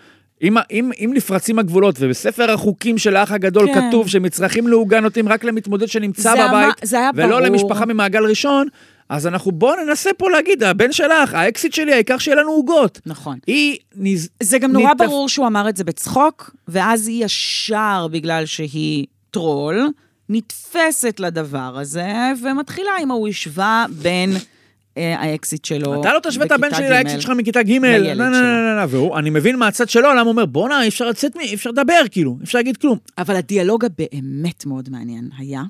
[0.42, 3.88] אם, אם, אם נפרצים הגבולות, ובספר החוקים של האח הגדול כן.
[3.88, 7.40] כתוב שמצרכים לעוגה נותנים רק למתמודד שנמצא זה בבית, אמר- זה היה ולא ברור.
[7.40, 8.66] למשפחה ממעגל ראשון,
[9.08, 13.00] אז אנחנו בואו ננסה פה להגיד, הבן שלך, האקסיט שלי, העיקר שיהיה לנו עוגות.
[13.06, 13.38] נכון.
[13.46, 14.28] היא נז...
[14.42, 19.06] זה גם נורא נתפ- ברור שהוא אמר את זה בצחוק, ואז היא ישר, בגלל שהיא
[19.30, 19.88] טרול,
[20.28, 22.12] נתפסת לדבר הזה,
[22.42, 24.32] ומתחילה עם השווה בין
[24.96, 26.90] אה, האקזיט שלו אתה לא תשווה את הבן בכיתה שלי ג'.
[26.90, 28.42] לאקסיט שלך מכיתה ג', לילד לא, לא.
[28.42, 31.36] לא, לא, לא, והוא, אני מבין מהצד שלו, למה הוא אומר, בואנה, אי אפשר לצאת.
[31.36, 32.98] אי אפשר לדבר, כאילו, אי אפשר להגיד כלום.
[33.18, 35.62] אבל הדיאלוג הבאמת מאוד מעניין היה,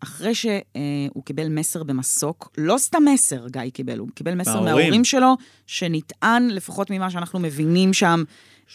[0.00, 4.74] כשאחרי שהוא קיבל מסר במסוק, לא סתם מסר גיא קיבל, הוא קיבל מסר מההורים.
[4.76, 5.36] מההורים שלו,
[5.66, 8.24] שנטען, לפחות ממה שאנחנו מבינים שם,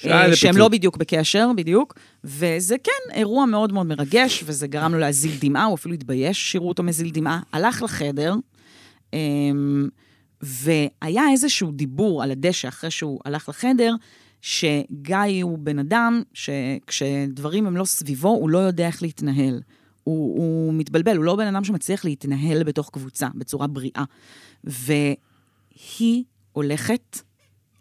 [0.05, 0.57] אה, שהם.
[0.57, 1.93] לא בדיוק בקשר, בדיוק,
[2.23, 6.69] וזה כן אירוע מאוד מאוד מרגש, וזה גרם לו להזיל דמעה, הוא אפילו התבייש שיראו
[6.69, 8.35] אותו מזיל דמעה, הלך לחדר,
[9.13, 9.87] אמ,
[10.41, 13.95] והיה איזשהו דיבור על הדשא אחרי שהוא הלך לחדר,
[14.41, 19.61] שגיא הוא בן אדם שכשדברים הם לא סביבו, הוא לא יודע איך להתנהל.
[20.03, 24.03] הוא, הוא מתבלבל, הוא לא בן אדם שמצליח להתנהל בתוך קבוצה, בצורה בריאה.
[24.63, 27.21] והיא הולכת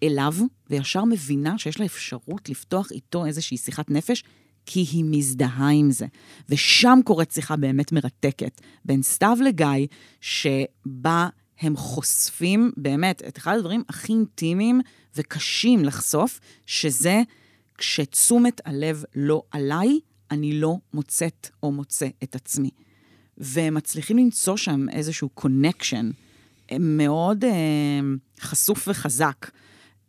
[0.02, 0.34] אליו,
[0.70, 4.24] וישר מבינה שיש לה אפשרות לפתוח איתו איזושהי שיחת נפש,
[4.66, 6.06] כי היא מזדהה עם זה.
[6.48, 9.86] ושם קורית שיחה באמת מרתקת בין סתיו לגיא,
[10.20, 11.28] שבה
[11.60, 14.80] הם חושפים באמת את אחד הדברים הכי אינטימיים
[15.16, 17.22] וקשים לחשוף, שזה
[17.78, 19.98] כשתשומת הלב לא עליי,
[20.30, 22.70] אני לא מוצאת או מוצא את עצמי.
[23.38, 26.10] והם מצליחים למצוא שם איזשהו קונקשן
[26.80, 27.50] מאוד אה,
[28.40, 29.50] חשוף וחזק.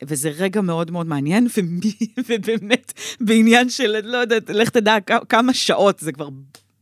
[0.04, 1.48] וזה רגע מאוד מאוד מעניין,
[2.30, 4.98] ובאמת, בעניין של, לא יודעת, לך תדע
[5.30, 6.30] כמה שעות, זה כבר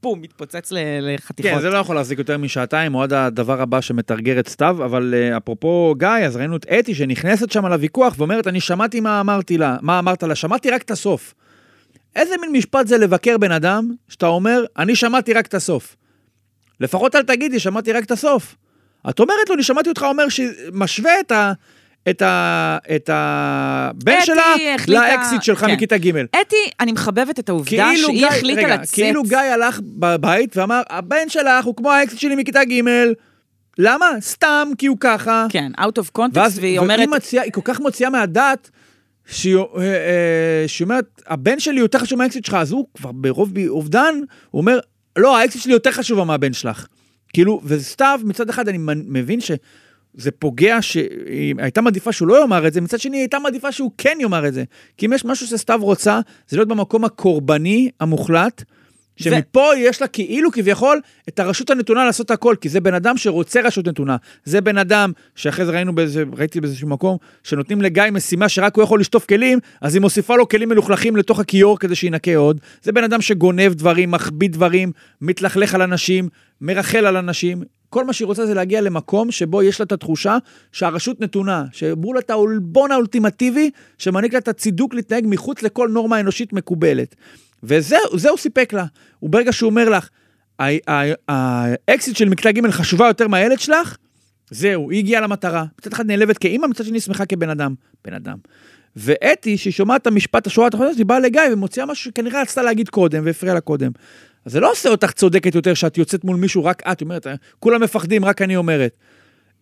[0.03, 0.71] בום, מתפוצץ
[1.01, 1.51] לחתיכות.
[1.51, 5.13] כן, זה לא יכול להחזיק יותר משעתיים, או עד הדבר הבא שמתרגר את סתיו, אבל
[5.13, 9.57] uh, אפרופו גיא, אז ראינו את אתי שנכנסת שם לוויכוח ואומרת, אני שמעתי מה אמרתי
[9.57, 11.33] לה, מה אמרת לה, שמעתי רק את הסוף.
[12.15, 15.95] איזה מין משפט זה לבקר בן אדם, שאתה אומר, אני שמעתי רק את הסוף.
[16.79, 18.55] לפחות אל תגידי, שמעתי רק את הסוף.
[19.09, 21.53] את אומרת לו, אני שמעתי אותך אומר שמשווה את ה...
[22.09, 24.55] את, ה, את הבן שלה
[24.87, 25.71] לאקסיט שלך כן.
[25.71, 26.17] מכיתה ג'.
[26.41, 28.93] אתי, אני מחבבת את העובדה כאילו שהיא גיא, החליטה רגע, לצאת.
[28.93, 32.81] כאילו גיא הלך בבית ואמר, הבן שלך הוא כמו האקסיט שלי מכיתה ג',
[33.77, 34.05] למה?
[34.21, 35.45] סתם, כי הוא ככה.
[35.49, 36.97] כן, out of context, ואז, והיא אומרת...
[36.97, 38.69] והיא מציעה, היא כל כך מוציאה מהדעת,
[39.45, 44.15] אה, אה, שהיא אומרת, הבן שלי יותר חשוב מהאקסיט שלך, אז הוא כבר ברוב אובדן,
[44.51, 44.79] הוא אומר,
[45.17, 46.87] לא, האקסיט שלי יותר חשובה מהבן שלך.
[47.33, 48.77] כאילו, וסתיו, מצד אחד אני
[49.07, 49.51] מבין ש...
[50.13, 53.71] זה פוגע שהיא הייתה מעדיפה שהוא לא יאמר את זה, מצד שני היא הייתה מעדיפה
[53.71, 54.63] שהוא כן יאמר את זה.
[54.97, 58.63] כי אם יש משהו שסתיו רוצה, זה להיות במקום הקורבני המוחלט,
[59.23, 59.77] שמפה ו...
[59.77, 60.99] יש לה כאילו כביכול
[61.29, 64.17] את הרשות הנתונה לעשות הכל, כי זה בן אדם שרוצה רשות נתונה.
[64.43, 68.83] זה בן אדם שאחרי זה ראינו באיזה, ראיתי באיזשהו מקום, שנותנים לגיא משימה שרק הוא
[68.83, 72.59] יכול לשטוף כלים, אז היא מוסיפה לו כלים מלוכלכים לתוך הכיור כדי שינקה עוד.
[72.83, 74.91] זה בן אדם שגונב דברים, מחביא דברים,
[75.21, 76.29] מתלכלך על אנשים,
[76.61, 77.63] מרחל על אנשים.
[77.89, 80.37] כל מה שהיא רוצה זה להגיע למקום שבו יש לה את התחושה
[80.71, 86.19] שהרשות נתונה, שאמרו לה את העולבון האולטימטיבי, שמעניק לה את הצידוק להתנהג מחוץ לכל נורמה
[86.19, 87.15] אנושית מקובלת.
[87.63, 87.97] וזה
[88.29, 88.85] הוא סיפק לה.
[89.23, 90.09] וברגע שהוא אומר לך,
[91.27, 93.97] האקסיט של מקטע ג' חשובה יותר מהילד שלך,
[94.51, 95.65] זהו, היא הגיעה למטרה.
[95.79, 97.73] מצד אחד נעלבת כאימא, מצד שני שמחה כבן אדם.
[98.05, 98.37] בן אדם.
[98.95, 102.89] ואתי, שהיא שומעת את המשפט השורה התחתונה, היא באה לגיא ומוציאה משהו שכנראה רצתה להגיד
[102.89, 103.91] קודם, והפריע לה קודם.
[104.45, 107.27] אז זה לא עושה אותך צודקת יותר שאת יוצאת מול מישהו, רק את, אומרת,
[107.59, 108.95] כולם מפחדים, רק אני אומרת.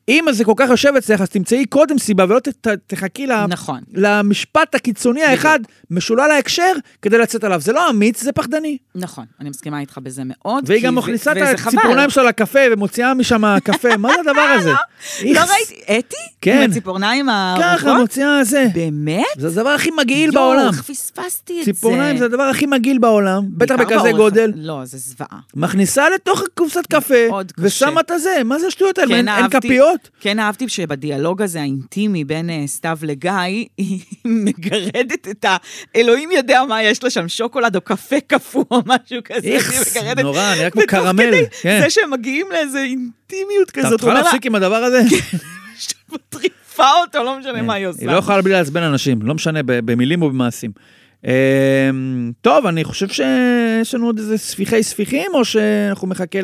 [0.09, 3.79] אם זה כל כך יושב אצלך, אז תמצאי קודם סיבה ולא ת, תחכי נכון.
[3.93, 5.59] למשפט הקיצוני האחד,
[5.91, 7.61] משולל ההקשר, כדי לצאת עליו.
[7.61, 8.77] זה לא אמיץ, זה פחדני.
[8.95, 10.63] נכון, אני מסכימה איתך בזה מאוד.
[10.67, 14.71] והיא גם מכניסה את הציפורניים שלה לקפה ומוציאה משם קפה, מה זה הדבר הזה?
[15.23, 16.15] לא ראיתי, אתי?
[16.41, 16.61] כן.
[16.63, 17.79] עם הציפורניים הארוכות?
[17.79, 18.67] ככה, מוציאה זה.
[18.73, 19.25] באמת?
[19.37, 20.59] זה הדבר הכי מגעיל בעולם.
[20.59, 21.73] יואו, איך פספסתי את זה.
[21.73, 24.51] ציפורניים זה הדבר הכי מגעיל בעולם, בטח בכזה גודל.
[24.55, 25.39] לא, זה זוועה.
[25.55, 27.15] מכניסה לתוך קופסת קפה,
[27.57, 29.15] ושמה את הזה, מה זה השטויות האלה?
[29.15, 29.96] כן, אין כפיות?
[29.97, 30.21] מאוד.
[30.21, 33.31] כן אהבתי שבדיאלוג הזה, האינטימי בין uh, סתיו לגיא,
[33.77, 35.57] היא מגרדת את ה...
[35.95, 39.47] אלוהים יודע מה יש לה שם, שוקולד או קפה קפוא או משהו כזה.
[39.47, 41.33] איכס, נורא, נראה כמו קרמל.
[41.61, 41.79] כן.
[41.83, 43.93] זה שהם מגיעים לאיזה אינטימיות כזאת.
[43.93, 45.01] אתה יכולה להפסיק עם הדבר הזה?
[46.11, 47.99] מטריפה אותו, לא משנה מה היא עושה.
[47.99, 50.71] היא לא יכולה בלי לעצבן אנשים, לא משנה במילים או במעשים.
[51.25, 56.39] אמ, טוב, אני חושב שיש לנו עוד איזה ספיחי ספיחים, או שאנחנו מחכה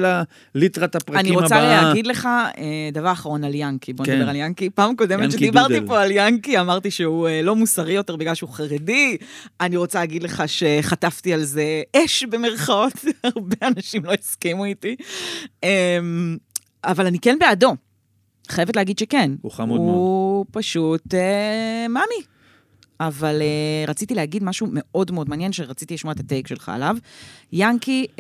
[0.55, 1.37] לליטרת הפרקים הבאה?
[1.37, 2.25] אני רוצה להגיד לך
[2.57, 3.93] אה, דבר אחרון על ינקי.
[3.93, 4.15] בוא כן.
[4.15, 4.69] נדבר על ינקי.
[4.69, 9.17] פעם קודמת שדיברתי פה על ינקי, אמרתי שהוא אה, לא מוסרי יותר בגלל שהוא חרדי.
[9.61, 12.93] אני רוצה להגיד לך שחטפתי על זה אש במרכאות,
[13.23, 14.95] הרבה אנשים לא הסכימו איתי.
[15.63, 16.37] אמ,
[16.83, 17.75] אבל אני כן בעדו.
[18.47, 19.31] חייבת להגיד שכן.
[19.41, 19.95] הוא חמוד מאוד.
[19.95, 22.32] הוא פשוט אה, מאמי.
[22.99, 26.97] אבל uh, רציתי להגיד משהו מאוד מאוד מעניין, שרציתי לשמוע את הטייק שלך עליו.
[27.53, 28.19] ינקי uh,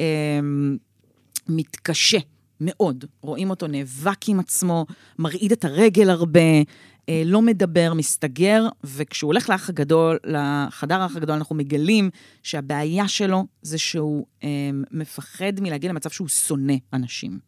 [1.47, 2.17] מתקשה
[2.61, 4.85] מאוד, רואים אותו נאבק עם עצמו,
[5.19, 11.35] מרעיד את הרגל הרבה, uh, לא מדבר, מסתגר, וכשהוא הולך לאח הגדול, לחדר האח הגדול,
[11.35, 12.09] אנחנו מגלים
[12.43, 14.45] שהבעיה שלו זה שהוא uh,
[14.91, 17.39] מפחד מלהגיע למצב שהוא שונא אנשים.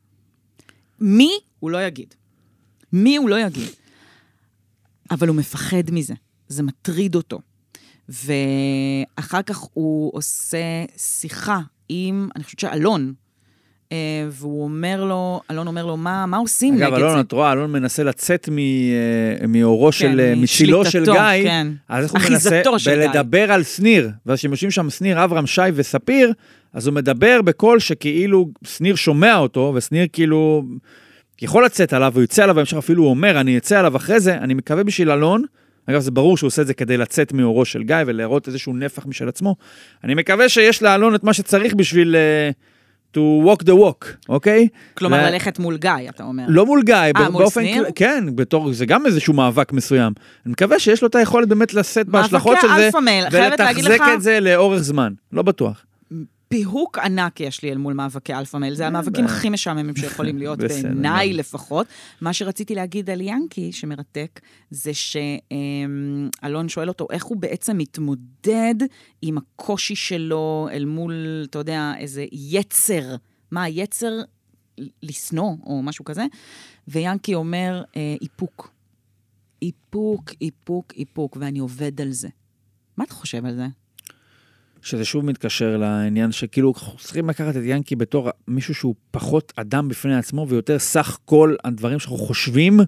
[1.00, 1.32] מי?
[1.60, 2.14] הוא לא יגיד.
[2.94, 3.70] מי הוא לא יגיד.
[5.12, 6.14] אבל הוא מפחד מזה.
[6.48, 7.40] זה מטריד אותו.
[8.10, 10.58] ואחר כך הוא עושה
[10.98, 13.14] שיחה עם, אני חושבת שאלון,
[13.92, 13.98] אה,
[14.30, 16.88] והוא אומר לו, אלון אומר לו, מה, מה עושים נגד זה?
[16.88, 21.44] אגב, אלון, את רואה, אלון מנסה לצאת אה, מאורו כן, של, אה, מצילו של גיא,
[21.44, 21.68] כן.
[21.90, 26.34] אז איך הוא מנסה בלדבר על שניר, ואז כשהם יושבים שם שניר, אברהם, שי וספיר,
[26.74, 30.64] אז הוא מדבר בקול שכאילו שניר שומע אותו, ושניר כאילו
[31.42, 34.38] יכול לצאת עליו, הוא יוצא עליו בהמשך, אפילו הוא אומר, אני אצא עליו אחרי זה,
[34.38, 35.44] אני מקווה בשביל אלון,
[35.90, 39.06] אגב, זה ברור שהוא עושה את זה כדי לצאת מאורו של גיא ולהראות איזשהו נפח
[39.06, 39.56] משל עצמו.
[40.04, 44.68] אני מקווה שיש לאלון את מה שצריך בשביל uh, to walk the walk, אוקיי?
[44.94, 45.32] כלומר, ו...
[45.32, 46.44] ללכת מול גיא, אתה אומר.
[46.48, 47.84] לא מול גיא, אה, מול שניר?
[47.84, 47.90] כל...
[47.96, 50.14] כן, בתור, זה גם איזשהו מאבק מסוים.
[50.46, 52.90] אני מקווה שיש לו את היכולת באמת לשאת בהשלכות של זה,
[53.32, 54.04] ולתחזק לך...
[54.14, 55.86] את זה לאורך זמן, לא בטוח.
[56.48, 58.74] פיהוק ענק יש לי אל מול מאבקי alpha male.
[58.74, 61.34] זה המאבקים הכי משעממים שיכולים להיות, בעיניי.
[61.34, 61.88] לפחות.
[62.22, 64.40] מה שרציתי להגיד על ינקי, שמרתק,
[64.70, 68.76] זה שאלון שואל אותו איך הוא בעצם מתמודד
[69.22, 73.16] עם הקושי שלו אל מול, אתה יודע, איזה יצר.
[73.52, 74.22] מה היצר?
[75.04, 76.26] לשנוא, או משהו כזה.
[76.88, 78.72] ויאנקי אומר, אה, איפוק.
[79.62, 82.28] איפוק, איפוק, איפוק, ואני עובד על זה.
[82.98, 83.66] מה אתה חושב על זה?
[84.86, 90.16] שזה שוב מתקשר לעניין שכאילו צריכים לקחת את ינקי בתור מישהו שהוא פחות אדם בפני
[90.16, 92.80] עצמו ויותר סך כל הדברים שאנחנו חושבים,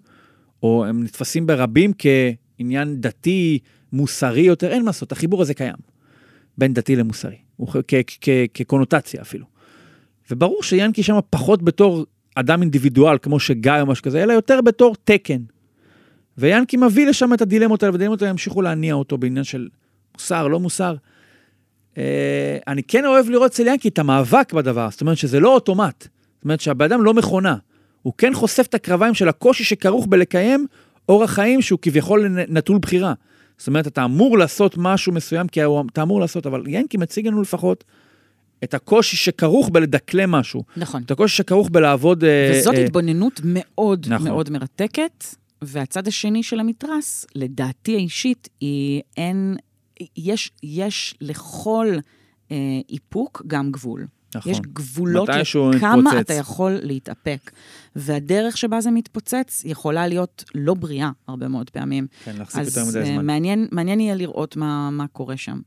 [0.64, 3.60] או הם נתפסים ברבים כעניין דתי,
[3.94, 5.76] מוסרי יותר, אין מה לעשות, החיבור הזה קיים.
[6.58, 7.36] בין דתי למוסרי,
[8.54, 9.46] כקונוטציה אפילו.
[10.32, 14.96] וברור שיאנקי שם פחות בתור אדם אינדיבידואל, כמו שגיא או משהו כזה, אלא יותר בתור
[15.04, 15.42] תקן.
[16.38, 19.68] ויאנקי מביא לשם את הדילמות האלה, והדילמות האלה ימשיכו להניע אותו בעניין של
[20.14, 20.96] מוסר, לא מוסר.
[21.98, 26.08] אה, אני כן אוהב לראות אצל ינקי את המאבק בדבר, זאת אומרת שזה לא אוטומט.
[26.36, 27.56] זאת אומרת שהבן אדם לא מכונה.
[28.02, 30.68] הוא כן חושף את הקרביים של הקושי שכרוך בלקיים
[31.10, 33.14] אורח חיים שהוא כביכול נטול בחירה.
[33.58, 37.42] זאת אומרת, אתה אמור לעשות משהו מסוים, כי אתה אמור לעשות, אבל ינקי מציג לנו
[37.42, 37.84] לפחות
[38.64, 40.64] את הקושי שכרוך בלדקלם משהו.
[40.78, 41.04] נכון.
[41.06, 42.24] את הקושי שכרוך בלעבוד...
[42.24, 44.28] אה, וזאת אה, התבוננות מאוד נכון.
[44.28, 45.26] מאוד מרתקת,
[45.62, 49.56] והצד השני של המתרס, לדעתי האישית, היא אין,
[50.18, 51.88] יש, יש לכל
[52.52, 52.58] אה,
[52.90, 54.08] איפוק גם גבול.
[54.36, 54.52] נכון.
[54.52, 55.30] יש גבולות
[55.74, 56.20] לכמה.
[56.20, 57.52] אתה יכול להתאפק.
[57.96, 62.08] והדרך שבה זה מתפוצץ יכולה להיות לא בריאה הרבה מאוד פעמים.
[62.24, 63.26] כן, להחזיק אז יותר מדי אה, זמן.
[63.26, 65.60] מעניין, מעניין יהיה לראות מה, מה קורה שם.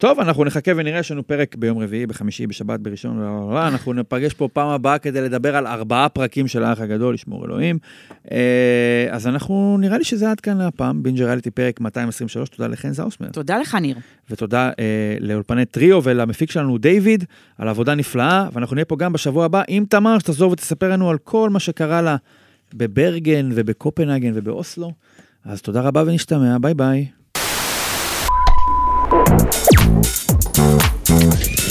[0.00, 3.68] טוב, אנחנו נחכה ונראה, יש לנו פרק ביום רביעי, בחמישי, בשבת, בראשון, לא, לא, לא,
[3.68, 7.78] אנחנו ניפגש פה פעם הבאה כדי לדבר על ארבעה פרקים של האח הגדול, לשמור אלוהים.
[8.32, 12.92] אה, אז אנחנו, נראה לי שזה עד כאן להפעם, בינג'ר ריאליטי פרק 223, תודה לחן
[12.92, 13.28] זאוסמן.
[13.28, 13.96] תודה לך, ניר.
[14.30, 17.24] ותודה אה, לאולפני טריו ולמפיק שלנו דיוויד,
[17.58, 21.18] על עבודה נפלאה, ואנחנו נהיה פה גם בשבוע הבא עם תמר, שתחזור ותספר לנו על
[21.18, 22.16] כל מה שקרה לה
[22.74, 24.92] בברגן ובקופנהגן ובאוסלו.
[25.44, 27.06] אז תודה רבה ונשתמע, ביי ביי.
[29.90, 31.69] Thank you.